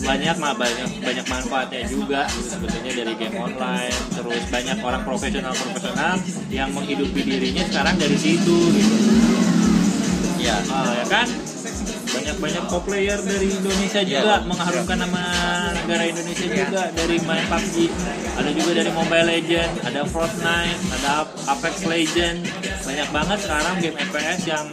banyak 0.01 0.37
mah 0.41 0.55
banyak 0.57 0.89
banyak 1.05 1.27
manfaatnya 1.29 1.83
juga 1.85 2.25
sebetulnya 2.29 2.93
dari 2.97 3.13
game 3.21 3.37
online 3.37 3.95
terus 4.17 4.43
banyak 4.49 4.79
orang 4.81 5.03
profesional 5.05 5.53
profesional 5.53 6.15
yang 6.49 6.73
menghidupi 6.73 7.21
dirinya 7.21 7.65
sekarang 7.69 7.97
dari 8.01 8.17
situ 8.17 8.57
gitu. 8.73 8.97
Ya 10.41 10.57
Ah, 10.73 10.97
ya 10.97 11.05
kan 11.05 11.27
banyak 12.41 12.63
pro 12.67 12.81
player 12.81 13.19
dari 13.21 13.47
Indonesia 13.51 14.01
juga 14.01 14.21
Iya. 14.35 14.37
mengharumkan 14.43 14.97
nama 14.99 15.23
negara 15.77 16.05
Indonesia 16.05 16.47
juga 16.47 16.83
dari 16.91 17.17
main 17.21 17.45
PUBG 17.47 17.77
ada 18.33 18.51
juga 18.51 18.71
dari 18.75 18.91
Mobile 18.91 19.27
Legend 19.27 19.73
ada 19.83 20.01
Fortnite 20.05 20.81
ada 20.91 21.13
Apex 21.47 21.75
Legend 21.85 22.39
banyak 22.81 23.09
banget 23.11 23.39
sekarang 23.41 23.75
game 23.79 23.97
FPS 24.01 24.39
yang 24.47 24.65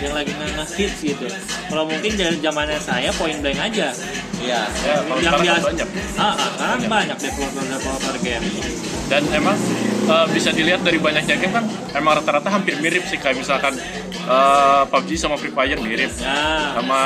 yang 0.00 0.14
lagi 0.14 0.32
nge-hits 0.32 0.96
gitu. 1.04 1.28
Kalau 1.68 1.84
mungkin 1.84 2.12
dari 2.14 2.40
zamannya 2.40 2.80
saya 2.80 3.12
Point 3.12 3.44
Blank 3.44 3.60
aja. 3.60 3.92
Ya 4.40 4.64
Ya, 4.80 4.96
kalau 5.04 5.20
sekarang 5.20 5.44
kan 5.44 5.60
banyak. 5.62 5.88
ah, 6.16 6.24
ah, 6.24 6.48
sekarang 6.48 6.78
banyak. 6.88 7.16
developer 7.20 7.64
developer 7.68 8.16
game. 8.24 8.44
Dan 9.06 9.22
emang 9.28 9.58
eh, 10.10 10.26
bisa 10.34 10.50
dilihat 10.50 10.82
dari 10.82 10.98
banyaknya 10.98 11.38
game 11.38 11.54
kan 11.54 11.64
emang 11.94 12.18
rata-rata 12.18 12.50
hampir 12.50 12.74
mirip 12.82 13.06
sih 13.06 13.16
kayak 13.16 13.38
misalkan 13.38 13.78
eh, 14.26 14.82
PUBG 14.90 15.10
sama 15.14 15.38
Free 15.38 15.54
Fire 15.54 15.78
mirip. 15.78 16.10
Ya. 16.18 16.74
Sama 16.74 17.00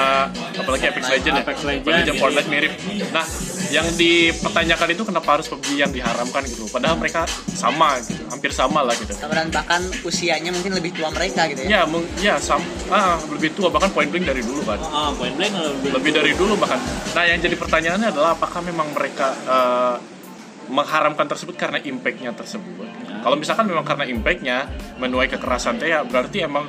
apalagi 0.57 0.85
Apex 0.89 1.05
Legends 1.13 1.41
Apex 1.45 1.57
ya. 1.61 1.67
Legends, 1.69 1.85
Apex 1.85 1.93
Legends. 1.93 2.09
Mirip. 2.09 2.23
Fortnite 2.23 2.49
mirip. 2.49 2.73
Nah 3.13 3.27
yang 3.73 3.87
dipertanyakan 3.99 4.89
itu 4.95 5.03
kenapa 5.03 5.29
harus 5.39 5.47
PUBG 5.51 5.83
yang 5.83 5.91
diharamkan 5.91 6.47
gitu? 6.47 6.71
Padahal 6.71 6.95
mereka 6.95 7.27
sama 7.51 7.99
gitu 8.03 8.23
hampir 8.31 8.51
sama 8.55 8.87
lah 8.87 8.95
gitu. 8.95 9.15
Dan 9.19 9.51
bahkan 9.51 9.83
usianya 10.07 10.55
mungkin 10.55 10.79
lebih 10.79 10.95
tua 10.95 11.11
mereka 11.11 11.51
gitu 11.51 11.67
ya? 11.67 11.83
Ya 11.83 11.83
ya 12.23 12.35
sam 12.39 12.63
ah, 12.93 13.19
lebih 13.31 13.51
tua 13.59 13.73
bahkan 13.73 13.91
Point 13.91 14.15
Blank 14.15 14.27
dari 14.31 14.43
dulu 14.47 14.63
kan 14.63 14.79
ah, 14.79 15.11
Point 15.15 15.35
Blank 15.35 15.53
lebih, 15.59 15.91
lebih 15.91 16.11
dari 16.15 16.33
dulu 16.39 16.55
bahkan. 16.55 16.79
Nah 17.15 17.25
yang 17.27 17.43
jadi 17.43 17.57
pertanyaannya 17.59 18.09
adalah 18.15 18.39
apakah 18.39 18.61
memang 18.63 18.95
mereka 18.95 19.35
eh, 19.49 20.14
mengharamkan 20.69 21.27
tersebut 21.27 21.55
karena 21.55 21.79
impactnya 21.79 22.33
tersebut. 22.33 22.87
Kalau 23.21 23.37
misalkan 23.37 23.65
memang 23.65 23.85
karena 23.85 24.05
impactnya 24.05 24.57
menuai 25.01 25.29
kekerasan 25.29 25.81
teh 25.81 25.89
ya 25.89 26.05
berarti 26.05 26.45
emang 26.45 26.69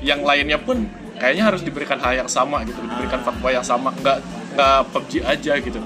yang 0.00 0.22
lainnya 0.22 0.56
pun 0.56 0.86
kayaknya 1.20 1.52
harus 1.52 1.60
diberikan 1.60 2.00
hal 2.00 2.24
yang 2.24 2.30
sama 2.30 2.64
gitu 2.64 2.80
diberikan 2.80 3.20
fatwa 3.20 3.52
yang 3.52 3.66
sama 3.66 3.92
nggak 3.92 4.18
nggak 4.56 4.78
PUBG 4.94 5.12
aja 5.22 5.52
gitu. 5.58 5.78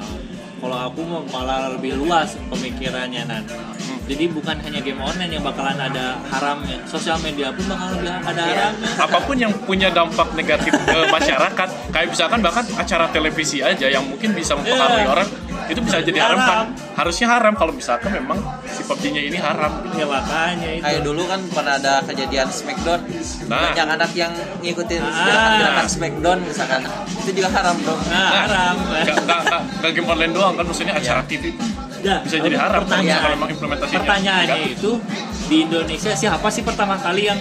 Kalau 0.65 0.81
aku 0.81 1.05
mau 1.05 1.21
malah 1.29 1.77
lebih 1.77 1.93
luas 2.01 2.41
pemikirannya 2.49 3.29
nan. 3.29 3.45
Jadi 4.05 4.29
bukan 4.29 4.57
hanya 4.61 4.81
game 4.85 5.01
online 5.01 5.33
yang 5.33 5.45
bakalan 5.45 5.81
ada 5.81 6.21
haramnya 6.29 6.77
sosial 6.85 7.17
media 7.25 7.49
pun 7.53 7.65
bakal 7.69 7.89
lebih 7.97 8.13
ada 8.13 8.43
haramnya. 8.45 8.89
Apa 9.01 9.19
pun 9.25 9.37
yang 9.37 9.53
punya 9.65 9.89
dampak 9.89 10.29
negatif 10.37 10.73
ke 10.73 10.97
masyarakat 11.17 11.69
kayak 11.89 12.09
misalkan 12.13 12.41
bahkan 12.45 12.65
acara 12.77 13.09
televisi 13.13 13.65
aja 13.65 13.89
yang 13.89 14.05
mungkin 14.05 14.33
bisa 14.33 14.57
mempengaruhi 14.57 15.05
Iya. 15.05 15.09
orang 15.09 15.29
itu 15.66 15.80
bisa 15.80 15.99
jadi 16.00 16.18
haram 16.21 16.38
kan? 16.38 16.66
Harusnya 16.94 17.26
haram 17.28 17.52
kalau 17.52 17.71
misalkan 17.71 18.11
memang 18.12 18.38
si 18.64 18.83
PUBG-nya 18.83 19.23
ini 19.25 19.37
haram. 19.37 19.73
Ya 19.92 20.04
makanya 20.04 20.68
itu. 20.71 20.83
Kayak 20.83 21.00
dulu 21.02 21.23
kan 21.25 21.40
pernah 21.49 21.75
ada 21.75 21.94
kejadian 22.02 22.49
Smackdown. 22.49 23.00
Nah. 23.44 23.61
banyak 23.68 23.87
anak 23.90 24.11
yang 24.12 24.33
ngikutin 24.61 25.00
Ah. 25.00 25.12
gerakan-gerakan 25.21 25.87
Smackdown 25.88 26.38
misalkan. 26.42 26.83
Itu 27.16 27.30
juga 27.33 27.49
haram 27.50 27.76
dong 27.78 28.00
nah, 28.06 28.30
haram. 28.38 28.75
nggak 28.76 29.16
nggak 29.18 29.40
nggak 29.40 29.61
nggak 29.80 29.90
game 29.92 30.09
online 30.09 30.33
doang 30.33 30.52
kan 30.54 30.64
maksudnya 30.64 30.94
acara 30.94 31.23
TV 31.25 31.56
Ya, 32.00 32.21
bisa 32.21 32.37
jadi 32.37 32.56
haram 32.59 32.83
kan 32.83 33.00
pertanyaan- 33.00 33.23
kalau 33.23 33.35
memang 33.35 33.50
implementasinya. 33.50 33.97
pertanyaannya 33.99 34.56
Nggak. 34.61 34.76
itu 34.76 34.90
di 35.44 35.56
Indonesia 35.62 36.12
siapa 36.14 36.49
sih 36.49 36.61
pertama 36.61 36.94
kali 36.97 37.23
yang 37.25 37.40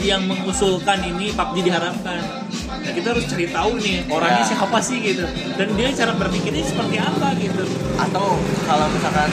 yang 0.00 0.20
mengusulkan 0.22 1.00
ini 1.00 1.32
PUBG 1.32 1.56
diharamkan? 1.64 2.20
nah 2.20 2.61
kita 2.84 3.14
harus 3.14 3.24
cari 3.24 3.46
tahu 3.46 3.78
nih 3.78 4.02
orangnya 4.06 4.42
Ya. 4.42 4.48
siapa 4.50 4.78
sih 4.78 4.98
gitu. 4.98 5.24
Dan 5.54 5.68
dia 5.74 5.88
cara 5.92 6.12
berpikirnya 6.12 6.62
seperti 6.62 6.96
apa 6.98 7.30
gitu. 7.38 7.62
Atau 7.94 8.26
kalau 8.64 8.86
misalkan 8.90 9.30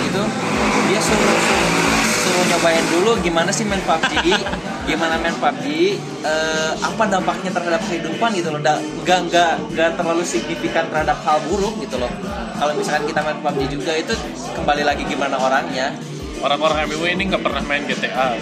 itu 0.00 0.22
dia 0.86 1.00
suruh 1.00 1.36
suruh, 1.40 1.70
suruh 2.22 2.44
nyobain 2.48 2.84
dulu 2.88 3.10
gimana 3.18 3.50
sih 3.50 3.64
main 3.64 3.82
PUBG 3.82 4.26
gimana 4.88 5.16
main 5.16 5.34
PUBG 5.34 5.96
eh, 6.22 6.72
apa 6.76 7.02
dampaknya 7.08 7.50
terhadap 7.50 7.82
kehidupan 7.84 8.30
gitu 8.36 8.48
loh. 8.48 8.60
Nggak 8.62 9.18
nggak 9.28 9.52
nggak 9.74 9.90
terlalu 9.96 10.22
signifikan 10.22 10.86
terhadap 10.88 11.18
hal 11.22 11.42
buruk 11.44 11.74
gitu 11.80 11.98
loh. 11.98 12.10
Kalau 12.54 12.72
misalkan 12.72 13.10
kita 13.10 13.20
main 13.20 13.38
PUBG 13.42 13.60
juga 13.72 13.92
itu 13.94 14.14
kembali 14.54 14.82
lagi 14.86 15.02
gimana 15.04 15.34
orangnya 15.34 15.90
orang-orang 16.44 16.84
MW 16.86 17.02
ini 17.10 17.22
nggak 17.26 17.40
pernah 17.40 17.62
main 17.62 17.82
GTA 17.82 18.36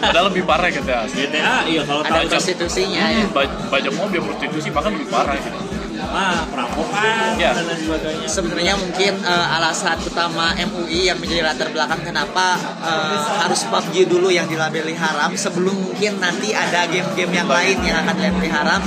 padahal 0.00 0.26
lebih 0.28 0.42
parah 0.42 0.66
GTA 0.66 1.06
GTA 1.06 1.54
iya 1.64 1.82
kalau 1.82 2.02
ada 2.02 2.10
tahu 2.20 2.28
prostitusinya 2.28 3.02
ya 3.08 3.22
Hmm, 3.22 3.30
baj- 3.32 3.56
bajak 3.70 3.94
mobil 3.94 4.20
prostitusi 4.20 4.68
bahkan 4.68 4.90
lebih 4.92 5.06
parah 5.06 5.36
gitu. 5.36 5.58
Ah 6.04 6.42
perampokan 6.46 7.34
Ya. 7.34 7.54
dan 7.54 7.64
lain 7.64 7.80
sebagainya. 7.80 8.26
Sebenarnya 8.28 8.74
mungkin 8.76 9.12
eh, 9.16 9.46
alasan 9.56 9.98
utama 10.00 10.52
MUI 10.54 11.06
yang 11.06 11.16
menjadi 11.16 11.42
latar 11.44 11.70
belakang 11.70 12.02
kenapa 12.04 12.54
eh, 12.82 13.18
harus 13.40 13.62
PUBG 13.64 14.04
dulu 14.04 14.28
yang 14.28 14.44
dilabeli 14.44 14.94
haram 14.94 15.32
sebelum 15.34 15.74
mungkin 15.74 16.18
nanti 16.18 16.50
ada 16.50 16.86
game-game 16.86 17.32
yang 17.32 17.48
lain 17.48 17.78
yang 17.80 17.96
akan 18.00 18.14
dilabeli 18.16 18.46
haram. 18.48 18.82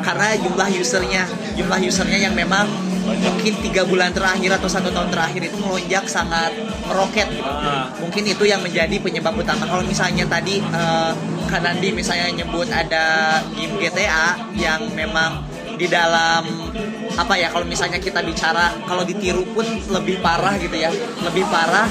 Karena 0.00 0.36
jumlah 0.36 0.68
usernya 0.74 1.22
jumlah 1.54 1.78
usernya 1.80 2.18
yang 2.20 2.34
memang 2.34 2.66
mungkin 3.04 3.52
tiga 3.60 3.82
bulan 3.84 4.10
terakhir 4.16 4.56
atau 4.56 4.68
satu 4.68 4.88
tahun 4.88 5.12
terakhir 5.12 5.52
itu 5.52 5.56
melonjak 5.60 6.04
sangat 6.08 6.52
meroket 6.88 7.28
gitu. 7.28 7.44
Ah. 7.44 7.92
mungkin 8.00 8.24
itu 8.24 8.44
yang 8.48 8.60
menjadi 8.64 8.96
penyebab 9.00 9.36
utama 9.36 9.68
kalau 9.68 9.84
misalnya 9.84 10.24
tadi 10.24 10.60
eh, 10.60 11.12
Kanandi 11.44 11.92
misalnya 11.92 12.32
nyebut 12.32 12.66
ada 12.72 13.38
game 13.52 13.76
GTA 13.78 14.40
yang 14.56 14.80
memang 14.96 15.44
di 15.74 15.90
dalam 15.90 16.72
apa 17.14 17.34
ya 17.38 17.50
kalau 17.50 17.66
misalnya 17.66 17.98
kita 18.02 18.22
bicara 18.22 18.74
kalau 18.86 19.06
ditiru 19.06 19.46
pun 19.54 19.66
lebih 19.90 20.18
parah 20.18 20.54
gitu 20.58 20.74
ya 20.74 20.90
lebih 21.22 21.46
parah 21.46 21.86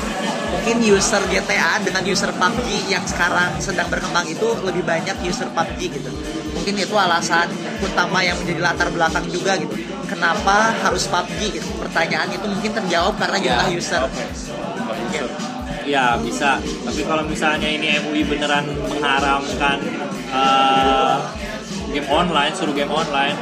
mungkin 0.51 0.83
user 0.83 1.23
GTA 1.31 1.79
dengan 1.83 2.03
user 2.03 2.31
PUBG 2.35 2.91
yang 2.91 3.03
sekarang 3.07 3.55
sedang 3.59 3.87
berkembang 3.87 4.27
itu 4.27 4.47
lebih 4.63 4.83
banyak 4.83 5.15
user 5.23 5.47
PUBG 5.51 5.79
gitu 5.99 6.09
mungkin 6.55 6.75
itu 6.75 6.95
alasan 6.95 7.47
utama 7.79 8.23
yang 8.23 8.35
menjadi 8.39 8.61
latar 8.63 8.87
belakang 8.91 9.27
juga 9.31 9.55
gitu 9.59 9.75
kenapa 10.13 10.77
harus 10.85 11.09
PUBG 11.09 11.57
gitu 11.57 11.69
pertanyaan 11.81 12.29
itu 12.29 12.45
mungkin 12.45 12.71
terjawab 12.71 13.17
karena 13.17 13.37
jumlah 13.41 13.67
user. 13.73 14.03
Ya. 15.09 15.23
ya 15.83 16.05
bisa. 16.21 16.61
Tapi 16.61 17.01
kalau 17.09 17.25
misalnya 17.25 17.65
ini 17.65 17.97
MUI 18.05 18.21
beneran 18.29 18.69
mengharamkan 18.69 19.77
eh, 20.29 21.15
game 21.93 22.09
online 22.09 22.53
suruh 22.53 22.73
game 22.73 22.93
online 22.93 23.37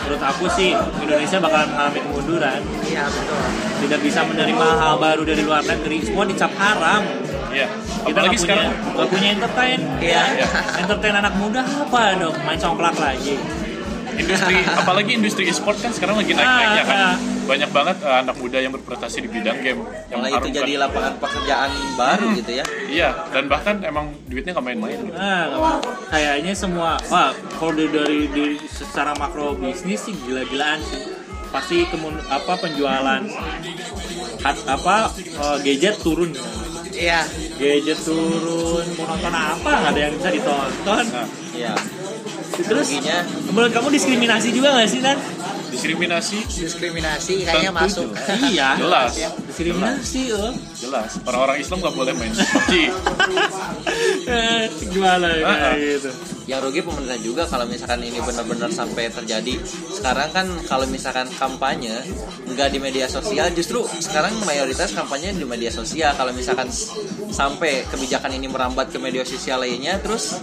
menurut 0.00 0.22
aku 0.24 0.48
sih 0.56 0.72
Indonesia 1.04 1.38
bakalan 1.38 1.68
mengalami 1.72 2.00
kemunduran. 2.02 2.60
Iya 2.88 3.04
betul. 3.08 3.40
Tidak 3.84 4.00
bisa 4.00 4.20
menerima 4.24 4.66
hal 4.80 4.94
baru 4.96 5.22
dari 5.28 5.42
luar 5.44 5.62
negeri. 5.64 6.04
Semua 6.04 6.24
dicap 6.24 6.52
haram. 6.56 7.04
Iya. 7.50 7.66
kita 8.00 8.16
Apalagi 8.16 8.32
nggak 8.32 8.42
sekarang. 8.42 8.70
punya, 8.72 8.92
nggak 8.96 9.08
punya 9.12 9.28
entertain. 9.36 9.78
Iya. 10.00 10.24
ya. 10.40 10.48
entertain 10.80 11.14
anak 11.14 11.34
muda 11.36 11.62
apa 11.62 12.00
dong? 12.16 12.36
Main 12.48 12.58
congklak 12.58 12.96
lagi 12.96 13.36
industri 14.20 14.56
apalagi 14.62 15.10
industri 15.14 15.44
e-sport 15.46 15.76
kan 15.76 15.90
sekarang 15.90 16.16
lagi 16.16 16.32
naik-naiknya 16.32 16.84
kan. 16.84 16.96
Ah, 16.96 17.08
ah. 17.10 17.16
Banyak 17.44 17.70
banget 17.70 17.96
eh, 18.00 18.16
anak 18.20 18.36
muda 18.38 18.58
yang 18.58 18.70
berprestasi 18.70 19.18
di 19.20 19.28
bidang 19.28 19.58
game 19.58 19.80
yang 20.06 20.22
Malah 20.22 20.38
itu 20.38 20.48
jadi 20.52 20.72
lapangan 20.78 21.14
pekerjaan 21.18 21.70
baru 21.94 22.26
gitu 22.32 22.52
ya. 22.52 22.64
Iya, 22.86 23.08
dan 23.28 23.44
bahkan 23.46 23.82
emang 23.82 24.14
duitnya 24.26 24.52
nggak 24.52 24.66
main-main 24.66 24.98
gitu. 25.00 25.12
Nah, 25.12 25.78
kayaknya 26.06 26.52
semua, 26.52 26.94
wah, 27.08 27.30
kalau 27.56 27.72
dari, 27.72 27.88
dari, 27.90 28.18
dari 28.28 28.56
secara 28.62 29.12
makro 29.14 29.54
bisnis 29.54 30.06
sih 30.06 30.14
gila-gilaan 30.16 30.78
sih. 30.84 31.02
Pasti 31.50 31.82
kemun, 31.84 32.14
apa 32.30 32.54
penjualan 32.56 33.22
hat- 34.40 34.66
apa 34.66 35.10
eh, 35.16 35.56
gadget 35.60 35.98
turun. 35.98 36.30
Iya. 36.90 37.26
Gadget 37.56 37.98
turun, 38.00 38.86
mau 38.94 39.04
nonton 39.08 39.32
apa 39.32 39.70
nggak 39.72 39.90
ada 39.90 40.00
yang 40.00 40.14
bisa 40.14 40.30
ditonton. 40.30 41.04
Nah, 41.10 41.26
Iya. 41.50 41.74
Terus 42.50 42.88
menurut 43.48 43.72
kamu 43.72 43.88
diskriminasi 43.90 44.48
juga 44.50 44.74
nggak 44.74 44.88
sih 44.88 45.00
Nan? 45.00 45.18
diskriminasi 45.70 46.38
Diskriminasi 46.44 47.46
kayaknya 47.46 47.70
Tentu 47.70 48.10
masuk. 48.10 48.10
iya. 48.50 48.74
jelas, 48.74 49.12
Diskriminasi 49.60 50.32
loh. 50.32 50.56
jelas. 50.72 51.20
Orang-orang 51.28 51.60
Islam 51.60 51.84
nggak 51.84 51.92
boleh 51.94 52.12
main 52.16 52.32
PUBG. 52.32 52.72
Eh, 54.24 54.64
Gimana 54.96 55.28
ya 55.36 55.44
Ah, 55.44 55.52
ah. 55.52 55.58
kayak 55.76 56.00
gitu? 56.00 56.10
yang 56.48 56.66
rugi 56.66 56.82
pemerintah 56.82 57.14
juga 57.22 57.46
kalau 57.46 57.62
misalkan 57.62 58.02
ini 58.02 58.18
benar-benar 58.18 58.74
sampai 58.74 59.06
terjadi 59.06 59.54
sekarang 59.94 60.34
kan 60.34 60.50
kalau 60.66 60.82
misalkan 60.90 61.30
kampanye 61.38 61.94
nggak 62.42 62.74
di 62.74 62.82
media 62.82 63.06
sosial 63.06 63.54
justru 63.54 63.86
sekarang 64.02 64.34
mayoritas 64.42 64.90
kampanye 64.90 65.30
di 65.30 65.46
media 65.46 65.70
sosial 65.70 66.10
kalau 66.18 66.34
misalkan 66.34 66.66
sampai 67.30 67.86
kebijakan 67.86 68.34
ini 68.34 68.50
merambat 68.50 68.90
ke 68.90 68.98
media 68.98 69.22
sosial 69.22 69.62
lainnya 69.62 70.02
terus 70.02 70.42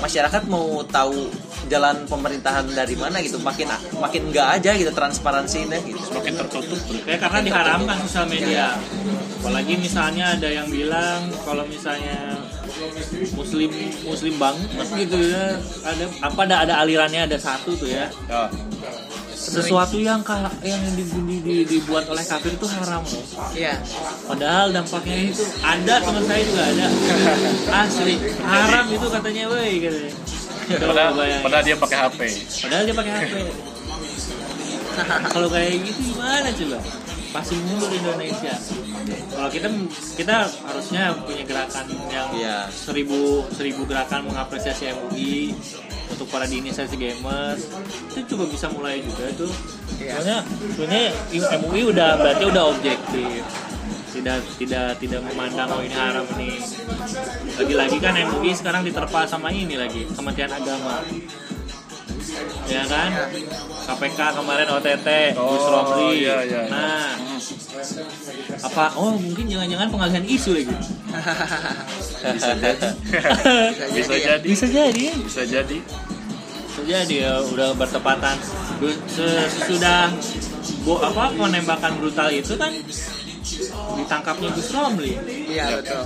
masyarakat 0.00 0.48
mau 0.48 0.80
tahu 0.88 1.28
jalan 1.68 2.00
pemerintahan 2.08 2.72
dari 2.72 2.96
mana 2.96 3.20
gitu 3.20 3.36
makin 3.36 3.68
makin 4.00 4.32
nggak 4.32 4.48
aja 4.56 4.72
gitu 4.72 4.88
transparansinya 4.88 5.76
gitu 5.84 6.00
Semakin 6.02 6.32
tertutup. 6.34 6.80
Kayak 7.04 7.20
karena 7.24 7.38
diharamkan 7.44 7.96
sosial 8.04 8.26
media. 8.26 8.51
Apalagi 9.38 9.74
misalnya 9.76 10.24
ada 10.32 10.46
yang 10.46 10.68
bilang 10.68 11.26
kalau 11.42 11.64
misalnya 11.64 12.38
muslim 13.32 13.70
muslim 14.02 14.34
banget 14.36 14.68
gitu 14.96 15.18
ya. 15.18 15.58
Ada 15.82 16.04
apa 16.20 16.40
ada 16.44 16.56
ada 16.62 16.74
alirannya 16.80 17.26
ada 17.26 17.38
satu 17.38 17.74
tuh 17.74 17.86
ya. 17.86 18.06
Ya, 18.30 18.46
sesuatu 19.32 19.98
yang 19.98 20.22
yang 20.62 20.78
di- 20.94 21.02
di- 21.02 21.42
di- 21.42 21.66
dibuat 21.66 22.06
oleh 22.06 22.22
kafir 22.22 22.54
itu 22.54 22.66
haram. 22.68 23.02
Loh 23.02 23.24
Iya. 23.52 23.74
padahal 24.24 24.70
dampaknya 24.70 25.16
itu 25.28 25.42
ada 25.58 25.94
teman 25.98 26.22
saya 26.22 26.42
juga 26.46 26.62
ada. 26.64 26.86
Asli. 27.82 28.14
Haram 28.40 28.86
itu 28.88 29.06
katanya 29.10 29.42
woi 29.50 29.74
katanya 29.78 30.12
Coba 30.62 30.86
padahal, 30.94 31.42
padahal 31.42 31.64
dia 31.66 31.76
pakai 31.76 31.98
HP. 31.98 32.20
Padahal 32.62 32.82
dia 32.86 32.94
pakai 32.94 33.12
HP. 33.12 33.34
Kalau 35.34 35.48
kayak 35.48 35.72
gitu 35.84 36.00
gimana 36.06 36.48
coba? 36.52 36.78
Pasti 37.32 37.56
mundur 37.64 37.88
Indonesia. 37.88 38.54
Kalau 39.32 39.48
kita 39.48 39.68
kita 40.20 40.36
harusnya 40.68 41.16
punya 41.24 41.44
gerakan 41.48 41.86
yang 42.12 42.28
Iya. 42.36 42.68
seribu 42.68 43.48
seribu 43.56 43.88
gerakan 43.88 44.28
mengapresiasi 44.28 44.92
MUI 44.92 45.56
untuk 46.12 46.28
para 46.28 46.44
di 46.44 46.60
inisiasi 46.60 47.00
gamers 47.00 47.72
itu 48.12 48.36
juga 48.36 48.44
bisa 48.52 48.68
mulai 48.68 49.00
juga 49.00 49.32
tuh. 49.32 49.52
Iya. 49.96 50.12
Soalnya 50.20 50.38
sebenarnya 50.76 51.06
MUI 51.64 51.82
udah 51.88 52.10
berarti 52.20 52.44
udah 52.44 52.64
objektif 52.68 53.40
tidak 54.12 54.44
tidak 54.60 55.00
tidak 55.00 55.20
memandang 55.24 55.72
oh 55.72 55.80
ini 55.80 55.96
haram 55.96 56.28
nih 56.36 56.60
lagi-lagi 57.56 57.96
kan 57.96 58.12
MUI 58.12 58.52
sekarang 58.52 58.84
diterpa 58.84 59.24
sama 59.24 59.48
ini 59.48 59.80
lagi 59.80 60.04
Kementerian 60.12 60.52
Agama 60.52 61.00
ya 62.66 62.82
kan? 62.86 63.10
KPK 63.82 64.20
kemarin 64.38 64.68
OTT 64.70 65.08
Gus 65.34 65.64
Oh, 65.66 65.70
Romli. 65.74 66.22
iya, 66.22 66.36
iya, 66.46 66.60
iya. 66.64 66.70
nah 66.70 67.12
apa 68.62 68.94
oh 68.94 69.18
mungkin 69.18 69.50
jangan-jangan 69.50 69.88
pengalihan 69.90 70.24
isu 70.24 70.50
lagi? 70.54 70.76
Bisa 72.38 72.52
jadi. 72.54 72.88
Bisa 73.98 74.14
jadi. 74.14 74.46
bisa 74.46 74.66
jadi. 74.70 75.04
Bisa 75.26 75.42
jadi. 75.42 75.78
bisa 76.72 76.82
jadi 76.86 77.14
ya 77.26 77.34
udah 77.42 77.74
bertepatan. 77.74 78.36
Sesudah 79.10 80.08
bo, 80.86 80.98
apa 80.98 81.34
penembakan 81.34 81.92
brutal 82.00 82.30
itu 82.30 82.54
kan 82.56 82.72
ditangkapnya 83.96 84.48
Gus 84.50 84.68
Romli 84.70 85.14
Iya 85.48 85.78
betul. 85.78 86.00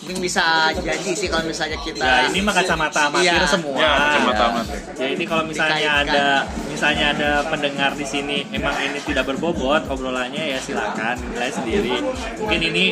Mungkin 0.00 0.18
bisa 0.20 0.42
jadi 0.74 1.10
sih 1.12 1.28
kalau 1.28 1.46
misalnya 1.46 1.78
kita. 1.78 2.02
Ya 2.02 2.28
ini 2.28 2.40
mah 2.40 2.52
kacamata 2.52 3.08
amatir 3.08 3.30
Iya. 3.32 3.46
semua. 3.46 3.78
Ya, 3.78 3.92
kacamata 3.94 4.42
amatir. 4.50 4.78
Ya 4.96 5.06
ini 5.08 5.24
kalau 5.24 5.44
misalnya 5.44 5.78
Dikaitkan. 5.78 6.08
ada 6.08 6.24
misalnya 6.66 7.04
ada 7.12 7.30
pendengar 7.46 7.90
di 7.94 8.04
sini 8.04 8.38
emang 8.50 8.74
ini 8.80 8.98
tidak 9.00 9.24
berbobot 9.24 9.86
obrolannya 9.86 10.44
ya 10.50 10.58
silakan 10.58 11.16
nilai 11.30 11.50
sendiri. 11.50 11.94
Mungkin 12.36 12.60
ini 12.60 12.84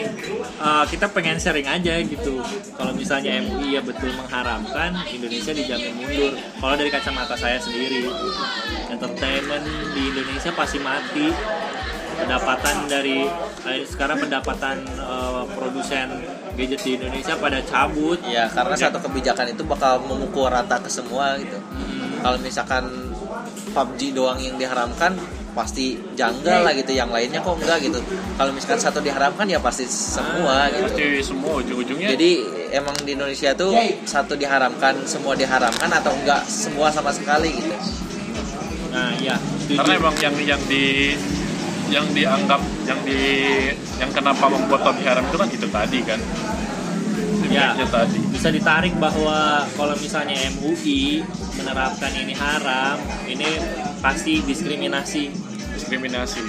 uh, 0.59 0.85
kita 0.85 1.11
pengen 1.11 1.37
sharing 1.37 1.67
aja 1.67 1.99
gitu. 2.01 2.39
Kalau 2.75 2.93
misalnya 2.95 3.43
MUI 3.43 3.77
ya 3.77 3.83
betul 3.83 4.15
mengharamkan 4.15 4.95
Indonesia 5.09 5.53
dijamin 5.53 5.93
mundur. 5.97 6.33
Kalau 6.57 6.75
dari 6.77 6.89
kacamata 6.89 7.35
saya 7.35 7.59
sendiri 7.59 8.07
entertainment 8.89 9.65
di 9.93 10.03
Indonesia 10.09 10.51
pasti 10.53 10.79
mati 10.79 11.29
pendapatan 12.19 12.77
dari 12.91 13.25
eh, 13.71 13.83
sekarang 13.87 14.19
pendapatan 14.19 14.83
eh, 14.85 15.45
produsen 15.55 16.09
gadget 16.59 16.81
di 16.83 16.91
Indonesia 16.99 17.39
pada 17.39 17.63
cabut. 17.63 18.19
Ya 18.27 18.51
karena 18.51 18.75
satu 18.75 18.99
kebijakan 18.99 19.55
itu 19.55 19.63
bakal 19.63 20.03
memukul 20.03 20.51
rata 20.51 20.83
ke 20.83 20.91
semua 20.91 21.39
gitu. 21.39 21.59
Kalau 22.19 22.39
misalkan 22.43 22.85
PUBG 23.71 24.11
doang 24.11 24.43
yang 24.43 24.59
diharamkan 24.59 25.15
pasti 25.55 25.95
janggal 26.19 26.67
lah 26.67 26.75
gitu. 26.75 26.91
Yang 26.99 27.11
lainnya 27.15 27.41
kok 27.47 27.55
enggak 27.63 27.79
gitu. 27.87 28.03
Kalau 28.35 28.51
misalkan 28.51 28.81
satu 28.83 28.99
diharamkan 28.99 29.47
ya 29.47 29.63
pasti 29.63 29.87
semua 29.87 30.67
gitu. 30.75 30.91
Pasti 30.91 31.23
semua 31.23 31.53
ujung-ujungnya. 31.63 32.09
Jadi 32.19 32.31
emang 32.75 32.95
di 33.07 33.15
Indonesia 33.15 33.55
tuh 33.55 33.71
satu 34.03 34.35
diharamkan 34.35 35.07
semua 35.07 35.39
diharamkan 35.39 35.91
atau 35.95 36.11
enggak 36.11 36.43
semua 36.51 36.91
sama 36.91 37.15
sekali 37.15 37.55
gitu. 37.55 37.75
Nah, 38.89 39.13
iya. 39.21 39.37
setuju. 39.61 39.85
karena 39.85 39.93
emang 40.01 40.17
yang 40.17 40.37
yang 40.57 40.63
di 40.65 41.13
yang 41.89 42.07
dianggap 42.13 42.61
yang 42.85 43.01
di 43.03 43.21
yang 43.97 44.11
kenapa 44.13 44.45
membuat 44.47 44.85
PUBG 44.85 45.05
haram 45.05 45.25
itu 45.25 45.37
kan 45.37 45.49
itu 45.49 45.67
tadi 45.69 45.99
kan 46.05 46.21
Ya. 47.49 47.73
Tadi 47.73 48.21
bisa 48.29 48.53
ditarik 48.53 48.93
bahwa 49.01 49.65
kalau 49.73 49.97
misalnya 49.97 50.37
MUI 50.61 51.25
menerapkan 51.57 52.13
ini 52.13 52.37
haram, 52.37 53.01
ini 53.25 53.49
pasti 54.05 54.45
diskriminasi. 54.45 55.33
diskriminasi 55.73 56.45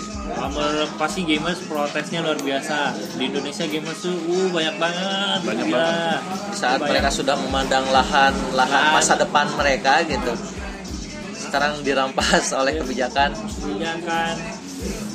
pasti 0.99 1.23
gamers 1.23 1.63
protesnya 1.63 2.19
luar 2.19 2.35
biasa. 2.35 2.99
Di 3.15 3.31
Indonesia 3.31 3.63
gamers 3.63 3.95
tuh 4.01 4.11
uh, 4.11 4.47
banyak 4.51 4.75
banget, 4.75 5.39
Banyak 5.47 5.65
gila. 5.71 5.87
di 6.51 6.57
saat 6.57 6.83
Banyak. 6.83 6.91
mereka 6.91 7.09
sudah 7.15 7.35
memandang 7.37 7.85
lahan 7.95 8.35
lahan 8.51 8.67
Lahan. 8.83 8.91
masa 8.91 9.15
depan 9.15 9.47
mereka 9.55 10.03
gitu 10.03 10.35
sekarang 11.39 11.79
dirampas 11.81 12.51
oleh 12.59 12.77
kebijakan 12.77 13.33
kebijakan 13.33 14.33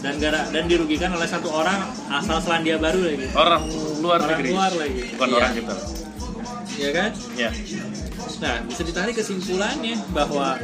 dan 0.05 0.21
gara 0.21 0.45
dan 0.53 0.64
dirugikan 0.64 1.11
oleh 1.11 1.25
satu 1.25 1.49
orang 1.49 1.81
asal 2.12 2.37
Selandia 2.38 2.77
Baru 2.77 3.01
lagi. 3.01 3.25
orang 3.33 3.62
luar 3.99 4.21
Orang 4.21 4.31
negeri 4.37 4.51
luar 4.53 4.73
lagi. 4.77 5.01
bukan 5.11 5.27
Iya. 5.27 5.37
orang 5.38 5.53
kita 5.55 5.75
Ya 6.75 6.90
kan? 6.90 7.11
ya 7.35 7.51
Nah, 8.35 8.61
bisa 8.67 8.83
ditarik 8.83 9.14
kesimpulannya 9.14 9.95
bahwa 10.11 10.59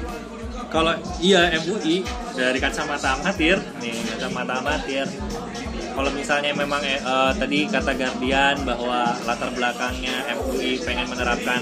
kalau 0.68 0.92
iya 1.18 1.48
MUI 1.56 2.02
dari 2.34 2.58
kacamata 2.58 3.16
amatir, 3.16 3.56
nih 3.78 3.94
kacamata 4.06 4.60
amatir, 4.60 5.06
kalau 6.00 6.16
misalnya 6.16 6.56
memang 6.56 6.80
eh, 6.80 6.96
tadi 7.36 7.68
kata 7.68 7.92
Guardian 7.92 8.64
bahwa 8.64 9.12
latar 9.28 9.52
belakangnya 9.52 10.32
MUI 10.32 10.80
pengen 10.80 11.12
menerapkan 11.12 11.60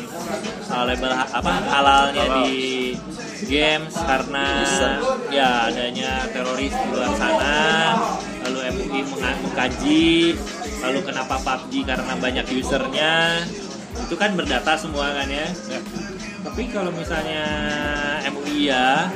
eh, 0.70 0.82
label 0.94 1.10
ha- 1.10 1.26
apa 1.42 1.52
halalnya 1.66 2.22
Halal. 2.22 2.46
di 2.46 2.94
games 3.50 3.98
karena 3.98 4.62
ya 5.34 5.66
adanya 5.66 6.30
teroris 6.30 6.70
di 6.70 6.86
luar 6.86 7.10
sana, 7.18 7.58
lalu 8.46 8.58
MUI 8.78 9.00
mengkaji, 9.10 10.38
lalu 10.86 10.98
kenapa 11.02 11.34
PUBG 11.42 11.82
karena 11.82 12.12
banyak 12.14 12.46
usernya, 12.62 13.42
itu 14.06 14.14
kan 14.14 14.38
berdata 14.38 14.78
semua 14.78 15.18
kan 15.18 15.26
ya. 15.26 15.50
Ya. 15.66 15.80
Tapi 16.46 16.70
kalau 16.70 16.94
misalnya 16.94 17.42
MUI 18.30 18.70
ya 18.70 19.10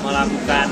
melakukan 0.00 0.66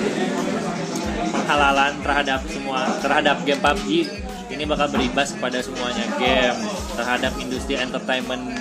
penghalalan 1.49 1.97
terhadap 2.05 2.45
semua 2.53 2.85
terhadap 3.01 3.41
game 3.49 3.57
PUBG 3.65 4.05
ini 4.53 4.69
bakal 4.69 4.93
berimbas 4.93 5.33
kepada 5.33 5.65
semuanya. 5.65 6.05
Game 6.21 6.61
terhadap 6.93 7.33
industri 7.41 7.81
entertainment 7.81 8.53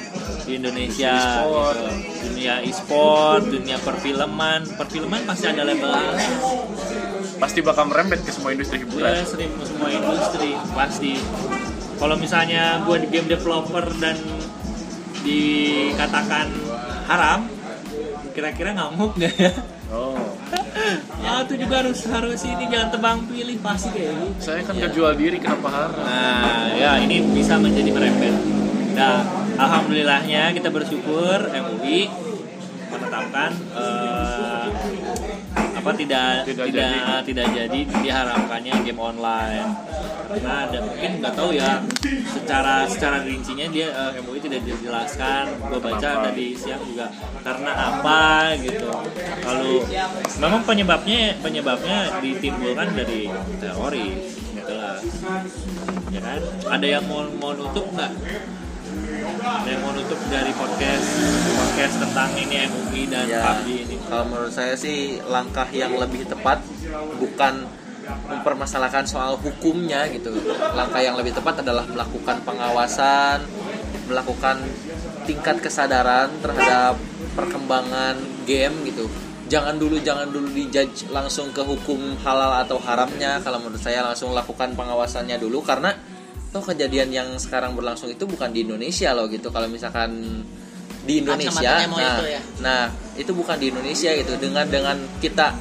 di 0.47 0.56
Indonesia 0.56 1.12
E-sport. 1.43 1.76
gitu. 1.76 2.23
dunia 2.32 2.54
e-sport 2.63 3.43
dunia 3.43 3.78
perfilman. 3.84 4.63
Perfilman 4.80 5.21
pasti 5.28 5.45
ada 5.52 5.67
label 5.67 5.91
pasti 7.38 7.60
bakal 7.60 7.91
merembet 7.91 8.23
ke 8.23 8.32
semua 8.34 8.56
industri 8.56 8.82
ya 8.82 8.84
hiburan 8.88 9.13
sering 9.28 9.52
semua 9.67 9.89
industri 9.91 10.56
pasti. 10.71 11.13
Kalau 12.00 12.15
misalnya 12.15 12.88
gue 12.88 12.97
di 13.04 13.08
game 13.12 13.28
developer 13.28 13.84
dan 14.00 14.15
dikatakan 15.28 16.56
haram 17.04 17.52
kira-kira 18.32 18.71
ngamuk 18.80 19.12
nggak 19.19 19.34
ya? 19.36 19.52
Oh, 19.91 20.19
ah 21.28 21.41
itu 21.43 21.54
juga 21.60 21.84
harus 21.84 22.00
harus 22.08 22.39
ini 22.47 22.65
jangan 22.71 22.89
tebang 22.93 23.17
pilih 23.28 23.58
pasti 23.60 23.88
kayak 23.91 24.13
gitu 24.15 24.28
saya 24.39 24.62
kan 24.63 24.76
kejual 24.78 25.13
diri 25.17 25.38
kenapa 25.41 25.67
haram? 25.67 25.91
Nah, 25.97 26.71
ya 26.76 26.91
ini 27.02 27.23
bisa 27.34 27.60
menjadi 27.60 27.89
merembet. 27.91 28.36
Nah, 28.97 29.21
alhamdulillahnya 29.58 30.56
kita 30.58 30.69
bersyukur 30.73 31.50
MUI 31.54 32.10
menetapkan 32.88 33.52
eh, 33.76 34.56
apa 35.88 35.95
tidak 35.95 36.43
Tidak 36.43 36.65
tidak 36.67 36.89
jadi. 36.91 37.23
tidak 37.23 37.47
jadi 37.56 37.80
diharamkannya 38.04 38.73
game 38.84 39.00
online. 39.00 39.71
Nah, 40.43 40.67
dan 40.67 40.82
mungkin 40.84 41.12
nggak 41.23 41.34
tahu 41.39 41.56
ya 41.56 41.80
secara 42.28 42.84
secara 42.84 43.23
rincinya 43.23 43.63
dia 43.71 43.88
eh, 43.95 44.19
MUI 44.19 44.43
tidak 44.43 44.67
dijelaskan. 44.67 45.56
Gue 45.71 45.80
baca 45.80 45.95
Kenapa? 46.04 46.26
tadi 46.28 46.47
siang 46.60 46.84
juga 46.84 47.08
karena 47.39 47.71
apa 47.71 48.52
gitu. 48.60 48.91
Kalau 49.39 49.88
memang 50.43 50.62
penyebabnya 50.67 51.39
penyebabnya 51.39 52.19
ditimbulkan 52.19 52.88
dari 52.91 53.32
teroris 53.63 54.36
jelas 54.67 55.00
ya 56.12 56.19
kan 56.19 56.41
ada 56.67 56.88
yang 57.00 57.04
mau 57.08 57.23
mau 57.39 57.56
nutup 57.56 57.88
nggak 57.95 58.12
ada 59.47 59.69
yang 59.71 59.79
mau 59.79 59.95
nutup 59.95 60.19
dari 60.27 60.51
podcast 60.51 61.07
podcast 61.55 61.95
tentang 62.03 62.29
ini 62.36 62.67
MUI 62.67 63.01
dan 63.07 63.25
ya 63.31 63.39
PUBG 63.63 63.67
ini. 63.88 63.95
kalau 64.12 64.23
menurut 64.27 64.51
saya 64.51 64.75
sih 64.75 65.23
langkah 65.23 65.67
yang 65.71 65.95
lebih 65.95 66.27
tepat 66.27 66.60
bukan 67.15 67.63
mempermasalahkan 68.07 69.03
soal 69.03 69.36
hukumnya 69.36 70.07
gitu. 70.07 70.31
Langkah 70.71 71.03
yang 71.03 71.19
lebih 71.19 71.36
tepat 71.36 71.60
adalah 71.60 71.83
melakukan 71.83 72.39
pengawasan 72.47 73.43
melakukan 74.07 74.63
tingkat 75.27 75.60
kesadaran 75.60 76.31
terhadap 76.39 76.95
perkembangan 77.36 78.15
game 78.47 78.88
gitu. 78.88 79.12
Jangan 79.47 79.75
dulu 79.79 79.99
jangan 79.99 80.31
dulu 80.31 80.47
dijudge 80.51 81.12
langsung 81.12 81.51
ke 81.51 81.63
hukum 81.63 82.15
halal 82.23 82.63
atau 82.63 82.79
haramnya. 82.79 83.43
Kalau 83.43 83.60
menurut 83.60 83.79
saya 83.79 84.03
langsung 84.03 84.31
lakukan 84.31 84.75
pengawasannya 84.75 85.36
dulu 85.39 85.60
karena 85.63 85.95
toh 86.57 86.73
kejadian 86.73 87.13
yang 87.13 87.29
sekarang 87.37 87.77
berlangsung 87.77 88.09
itu 88.09 88.25
bukan 88.25 88.49
di 88.49 88.65
Indonesia 88.65 89.13
loh 89.13 89.29
gitu. 89.29 89.53
Kalau 89.53 89.69
misalkan 89.69 90.41
di 91.05 91.21
Indonesia 91.21 91.85
nah, 91.85 92.17
itu 92.17 92.25
ya. 92.25 92.41
nah 92.59 92.81
itu 93.13 93.29
bukan 93.37 93.61
di 93.61 93.69
Indonesia 93.69 94.09
gitu. 94.17 94.33
Dengan 94.41 94.65
dengan 94.65 94.97
kita 95.21 95.53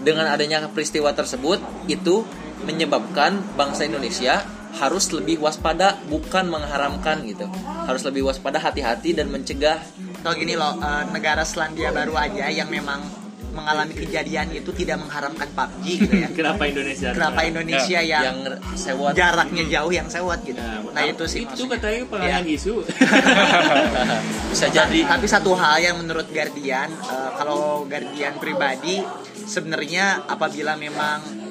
dengan 0.00 0.32
adanya 0.32 0.64
peristiwa 0.72 1.12
tersebut 1.12 1.60
itu 1.92 2.24
menyebabkan 2.64 3.44
bangsa 3.60 3.84
Indonesia 3.84 4.40
harus 4.80 5.12
lebih 5.12 5.44
waspada 5.44 6.00
bukan 6.08 6.48
mengharamkan 6.48 7.20
gitu. 7.28 7.44
Harus 7.84 8.00
lebih 8.08 8.24
waspada 8.24 8.56
hati-hati 8.56 9.12
dan 9.12 9.28
mencegah. 9.28 9.84
Kalau 10.24 10.32
gini 10.32 10.56
loh, 10.56 10.80
eh, 10.80 11.04
negara 11.12 11.44
Selandia 11.44 11.92
Baru 11.92 12.16
aja 12.16 12.48
yang 12.48 12.72
memang 12.72 13.25
mengalami 13.56 13.96
kejadian 13.96 14.52
itu 14.52 14.68
tidak 14.70 15.00
mengharamkan 15.00 15.48
PUBG 15.48 15.84
gitu 15.98 16.14
ya. 16.14 16.28
kenapa 16.38 16.62
Indonesia 16.64 17.08
Kenapa 17.10 17.40
Indonesia 17.42 17.98
yang, 17.98 18.22
yang 18.22 18.38
sewot 18.76 19.12
jaraknya 19.12 19.64
jauh 19.66 19.88
yang 19.90 20.06
sewot 20.06 20.38
gitu. 20.42 20.60
Nah, 20.60 20.84
Nah 20.92 21.02
itu 21.02 21.24
sih 21.24 21.40
itu 21.42 21.50
maksudnya. 21.50 21.74
katanya 21.74 22.00
pengalihan 22.06 22.44
Ya. 22.44 22.52
isu 22.52 22.74
bisa 24.52 24.66
jadi 24.68 25.00
Tapi 25.06 25.26
satu 25.26 25.52
hal 25.52 25.80
yang 25.80 25.96
menurut 25.96 26.28
Guardian, 26.28 26.92
eh, 26.92 27.30
kalau 27.34 27.84
Guardian 27.84 28.36
pribadi 28.36 29.00
sebenarnya 29.38 30.26
apabila 30.26 30.74
memang 30.74 31.45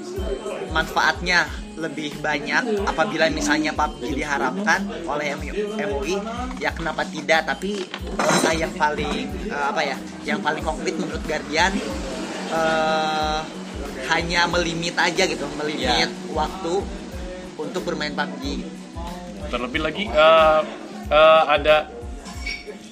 manfaatnya 0.71 1.47
lebih 1.75 2.15
banyak 2.23 2.87
apabila 2.87 3.27
misalnya 3.31 3.75
PUBG 3.75 4.15
diharamkan 4.15 4.87
oleh 5.07 5.35
MUI 5.75 6.15
ya 6.59 6.71
kenapa 6.71 7.03
tidak? 7.03 7.47
Tapi 7.47 7.83
langkah 8.15 8.53
yang 8.55 8.71
paling 8.75 9.27
eh, 9.51 9.65
apa 9.71 9.81
ya 9.83 9.97
yang 10.23 10.39
paling 10.39 10.63
konkret 10.63 10.95
menurut 10.95 11.23
Guardian 11.27 11.71
eh, 12.51 13.39
hanya 14.05 14.47
melimit 14.47 14.95
aja 14.95 15.23
gitu 15.27 15.43
melimit 15.59 16.11
waktu 16.31 16.73
untuk 17.59 17.81
bermain 17.83 18.15
PUBG 18.15 18.63
Terlebih 19.51 19.81
lagi 19.83 20.03
eh, 20.07 20.61
eh, 21.11 21.43
ada 21.47 21.91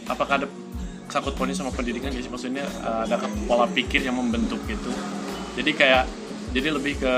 apakah 0.08 0.44
ada 0.44 0.48
sangkut 1.08 1.38
pautnya 1.38 1.54
sama 1.54 1.72
pendidikan 1.72 2.12
ya 2.12 2.20
sih? 2.20 2.32
Maksudnya 2.32 2.66
eh, 2.68 3.00
ada 3.08 3.16
pola 3.48 3.66
pikir 3.70 4.04
yang 4.04 4.20
membentuk 4.20 4.60
gitu. 4.68 4.92
Jadi 5.54 5.72
kayak 5.72 6.04
jadi 6.54 6.70
lebih 6.70 7.02
ke 7.02 7.16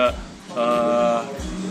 eh, 0.56 1.20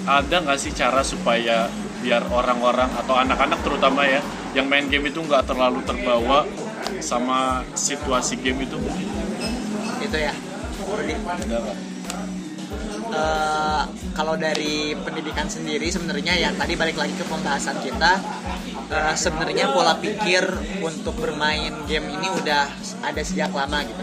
ada 0.05 0.37
nggak 0.45 0.59
sih 0.61 0.73
cara 0.77 1.01
supaya 1.01 1.67
biar 2.05 2.29
orang-orang 2.29 2.93
atau 3.01 3.17
anak-anak 3.17 3.65
terutama 3.65 4.05
ya 4.05 4.21
yang 4.53 4.69
main 4.69 4.87
game 4.93 5.09
itu 5.09 5.25
nggak 5.25 5.49
terlalu 5.49 5.81
terbawa 5.89 6.45
sama 7.01 7.65
situasi 7.73 8.37
game 8.45 8.69
itu? 8.69 8.77
Itu 10.05 10.17
ya? 10.21 10.37
Eh, 13.15 13.83
kalau 14.17 14.35
dari 14.35 14.93
pendidikan 14.99 15.47
sendiri 15.47 15.87
sebenarnya 15.87 16.35
ya 16.35 16.51
tadi 16.51 16.75
balik 16.75 16.99
lagi 16.99 17.15
ke 17.15 17.23
pembahasan 17.25 17.79
kita 17.79 18.19
eh, 18.91 19.15
sebenarnya 19.15 19.71
pola 19.71 19.95
pikir 20.03 20.43
untuk 20.83 21.15
bermain 21.23 21.71
game 21.87 22.11
ini 22.11 22.29
udah 22.43 22.67
ada 23.07 23.23
sejak 23.23 23.55
lama 23.55 23.87
gitu 23.87 24.03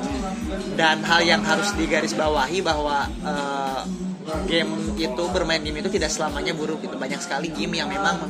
dan 0.76 1.04
hal 1.04 1.22
yang 1.24 1.42
harus 1.44 1.74
digarisbawahi 1.76 2.60
bahwa 2.64 3.08
eh, 3.08 3.82
game 4.46 4.72
itu 4.98 5.24
bermain 5.34 5.62
game 5.62 5.82
itu 5.82 5.90
tidak 5.90 6.14
selamanya 6.14 6.54
buruk 6.54 6.82
gitu. 6.86 6.96
Banyak 6.96 7.22
sekali 7.22 7.50
game 7.52 7.82
yang 7.82 7.90
memang 7.90 8.22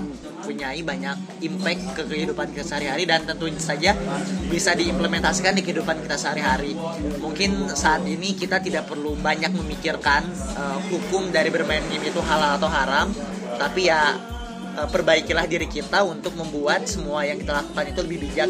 mempunyai 0.41 0.81
banyak 0.81 1.45
impact 1.45 1.81
ke 1.93 2.03
kehidupan 2.07 2.49
kita 2.55 2.65
sehari-hari 2.65 3.03
dan 3.05 3.27
tentu 3.27 3.45
saja 3.61 3.93
bisa 4.49 4.73
diimplementasikan 4.73 5.53
di 5.53 5.61
kehidupan 5.61 6.01
kita 6.01 6.17
sehari-hari. 6.17 6.73
Mungkin 7.21 7.69
saat 7.77 8.01
ini 8.07 8.33
kita 8.33 8.57
tidak 8.63 8.89
perlu 8.89 9.13
banyak 9.19 9.51
memikirkan 9.53 10.25
eh, 10.57 10.79
hukum 10.89 11.29
dari 11.29 11.51
bermain 11.53 11.83
game 11.91 12.09
itu 12.09 12.19
halal 12.23 12.57
atau 12.57 12.69
haram. 12.71 13.07
Tapi 13.59 13.91
ya 13.91 14.17
eh, 14.79 14.87
perbaikilah 14.89 15.45
diri 15.45 15.67
kita 15.69 16.01
untuk 16.07 16.33
membuat 16.39 16.87
semua 16.89 17.27
yang 17.27 17.37
kita 17.37 17.61
lakukan 17.61 17.85
itu 17.91 17.99
lebih 18.01 18.19
bijak. 18.25 18.49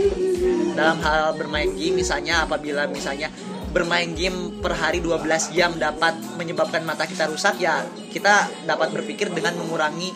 Dalam 0.72 1.04
hal 1.04 1.36
bermain 1.36 1.68
game 1.76 2.00
misalnya 2.00 2.48
apabila 2.48 2.88
misalnya 2.88 3.28
bermain 3.72 4.12
game 4.12 4.60
per 4.60 4.76
hari 4.76 5.00
12 5.00 5.56
jam 5.56 5.72
dapat 5.80 6.20
menyebabkan 6.36 6.84
mata 6.84 7.08
kita 7.08 7.28
rusak 7.32 7.58
ya 7.64 7.88
kita 8.12 8.52
dapat 8.68 8.92
berpikir 8.92 9.32
dengan 9.32 9.56
mengurangi 9.56 10.12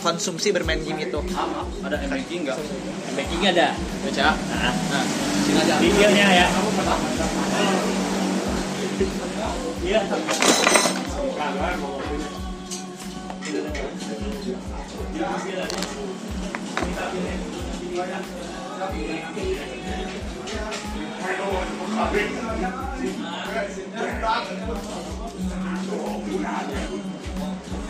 konsumsi 0.00 0.50
bermain 0.50 0.80
game 0.80 1.06
itu. 1.06 1.20
Ada 1.84 1.96
banking 2.08 2.48
nggak? 2.48 2.56
Banking 3.14 3.40
ada. 3.46 3.68
Baca. 3.76 4.26
Nah, 4.32 4.72
nah. 4.72 5.04
sini 5.44 5.60
aja. 5.60 5.74
Pikirnya 5.78 6.26
ya. 6.32 6.46
Iya. 9.84 10.00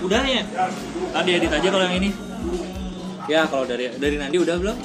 Udah 0.00 0.22
ya. 0.26 0.42
Tadi 1.14 1.31
edit 1.31 1.53
aja 1.55 1.68
kalau 1.70 1.85
yang 1.87 1.96
ini. 2.03 2.11
Ya 3.31 3.46
kalau 3.46 3.62
dari 3.62 3.87
dari 4.03 4.18
Nandi 4.18 4.42
udah 4.42 4.59
belum? 4.59 4.76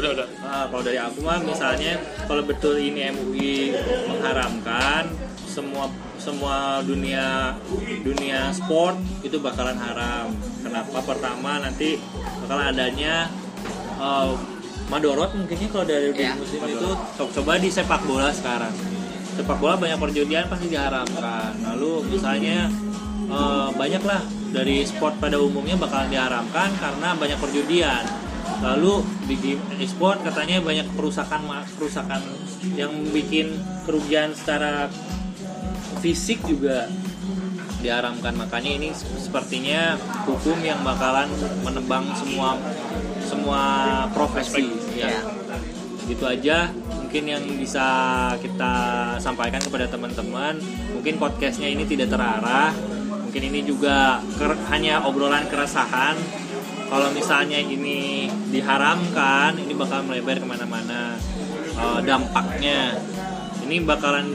udah 0.00 0.10
udah 0.16 0.26
Ah, 0.40 0.64
kalau 0.72 0.80
dari 0.80 0.96
aku 0.96 1.20
mah 1.20 1.36
misalnya 1.44 2.00
kalau 2.24 2.40
betul 2.40 2.80
ini 2.80 3.12
MUI 3.12 3.76
mengharamkan 4.08 5.12
semua 5.44 5.92
semua 6.16 6.80
dunia 6.80 7.52
dunia 8.00 8.48
sport 8.56 8.96
itu 9.20 9.36
bakalan 9.44 9.76
haram. 9.76 10.32
Kenapa? 10.64 11.04
Pertama 11.04 11.60
nanti 11.60 12.00
bakal 12.48 12.72
adanya 12.72 13.28
eh, 14.00 14.53
madorot 14.86 15.32
mungkinnya 15.32 15.68
kalau 15.68 15.84
dari 15.84 16.12
Ya, 16.14 16.32
dunia 16.32 16.32
muslim 16.36 16.60
itu 16.66 16.88
co- 17.14 17.30
coba 17.32 17.56
di 17.56 17.68
sepak 17.68 18.02
bola 18.04 18.28
sekarang. 18.30 18.74
Sepak 19.34 19.58
bola 19.58 19.74
banyak 19.74 19.96
perjudian 19.96 20.46
pasti 20.46 20.68
diharamkan. 20.68 21.52
Lalu 21.64 21.92
misalnya 22.08 22.68
eh, 23.26 23.68
banyaklah 23.72 24.20
dari 24.50 24.84
sport 24.84 25.18
pada 25.18 25.36
umumnya 25.36 25.74
bakalan 25.74 26.08
diharamkan 26.08 26.70
karena 26.76 27.08
banyak 27.12 27.38
perjudian. 27.38 28.04
Lalu 28.60 29.02
di 29.24 29.34
game 29.36 29.60
e-sport 29.78 30.20
katanya 30.20 30.60
banyak 30.60 30.86
perusakan 30.92 31.40
ma- 31.42 31.66
perusakan 31.74 32.20
yang 32.72 32.92
bikin 33.10 33.50
kerugian 33.82 34.30
secara 34.32 34.86
fisik 35.98 36.44
juga 36.44 36.86
diharamkan. 37.80 38.36
Makanya 38.36 38.70
ini 38.70 38.88
sepertinya 38.94 39.96
hukum 40.24 40.60
yang 40.60 40.80
bakalan 40.80 41.28
menebang 41.60 42.08
semua 42.14 42.56
semua 43.24 43.62
profesi 44.12 44.68
ya. 44.94 45.10
Gitu 46.04 46.24
aja 46.24 46.68
mungkin 47.00 47.24
yang 47.24 47.44
bisa 47.56 47.86
kita 48.38 48.74
sampaikan 49.18 49.62
kepada 49.62 49.88
teman-teman. 49.88 50.60
Mungkin 50.92 51.16
podcastnya 51.16 51.66
ini 51.66 51.84
tidak 51.84 52.12
terarah. 52.12 52.70
Mungkin 53.24 53.42
ini 53.50 53.60
juga 53.64 54.20
ker- 54.36 54.60
hanya 54.70 55.02
obrolan 55.02 55.48
keresahan. 55.48 56.14
kalau 56.84 57.10
misalnya 57.10 57.58
ini 57.58 58.28
diharamkan 58.52 59.56
ini 59.58 59.72
bakal 59.74 60.04
melebar 60.04 60.38
ke 60.38 60.46
mana-mana 60.46 61.16
eh, 61.74 62.00
dampaknya 62.06 62.94
ini 63.66 63.82
bakalan 63.82 64.30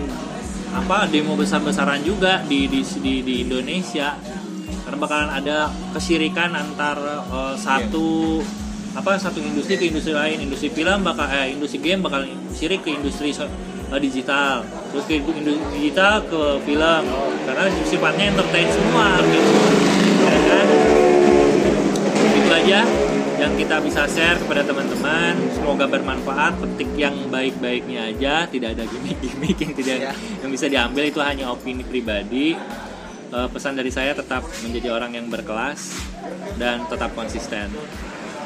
apa 0.74 1.08
demo 1.08 1.40
besar-besaran 1.40 2.04
juga 2.04 2.44
di 2.44 2.68
di 2.68 2.82
di, 3.00 3.14
di 3.24 3.36
Indonesia 3.48 4.18
karena 4.84 4.98
bakalan 4.98 5.30
ada 5.32 5.58
kesyirikan 5.94 6.52
antar 6.52 6.98
eh, 7.32 7.56
satu 7.56 8.42
apa 8.90 9.22
satu 9.22 9.38
industri 9.40 9.78
ke 9.78 9.86
industri 9.88 10.12
lain 10.12 10.42
industri 10.42 10.70
film 10.70 11.06
bakal 11.06 11.30
eh, 11.30 11.54
industri 11.54 11.78
game 11.80 12.02
bakal 12.02 12.26
syirik 12.52 12.82
ke 12.82 12.90
industri 12.94 13.30
so- 13.30 13.50
eh, 13.90 14.00
digital. 14.02 14.66
Terus 14.90 15.04
ke 15.06 15.14
industri 15.22 15.58
digital 15.78 16.26
ke 16.26 16.42
film. 16.66 17.04
Karena 17.46 17.66
sifatnya 17.86 18.26
entertain 18.34 18.70
semua 18.70 19.08
gitu 19.26 19.52
ya 20.26 20.40
kan? 20.46 20.68
Itu 22.34 22.50
aja 22.50 22.80
yang 23.40 23.54
kita 23.56 23.76
bisa 23.82 24.04
share 24.06 24.38
kepada 24.38 24.62
teman-teman. 24.66 25.34
Semoga 25.56 25.86
bermanfaat 25.88 26.60
petik 26.60 26.90
yang 26.94 27.16
baik-baiknya 27.30 28.10
aja. 28.10 28.46
Tidak 28.46 28.70
ada 28.74 28.84
gimmick-gimmick 28.86 29.58
yang 29.58 29.74
tidak 29.74 29.98
Ya. 30.00 30.12
yang 30.42 30.52
bisa 30.52 30.66
diambil. 30.66 31.04
Itu 31.08 31.22
hanya 31.22 31.50
opini 31.50 31.82
pribadi. 31.86 32.54
Eh, 33.30 33.48
pesan 33.54 33.78
dari 33.78 33.94
saya 33.94 34.18
tetap 34.18 34.42
menjadi 34.66 34.90
orang 34.90 35.14
yang 35.14 35.30
berkelas 35.30 35.94
dan 36.58 36.82
tetap 36.90 37.14
konsisten 37.14 37.70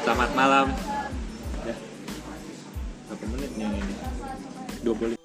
selamat 0.04 0.30
malam. 0.36 0.66
Ya. 1.64 1.76
Berapa 3.08 3.24
menit 3.32 3.50
nih 3.56 3.66
ini? 3.72 3.80
20 4.84 5.23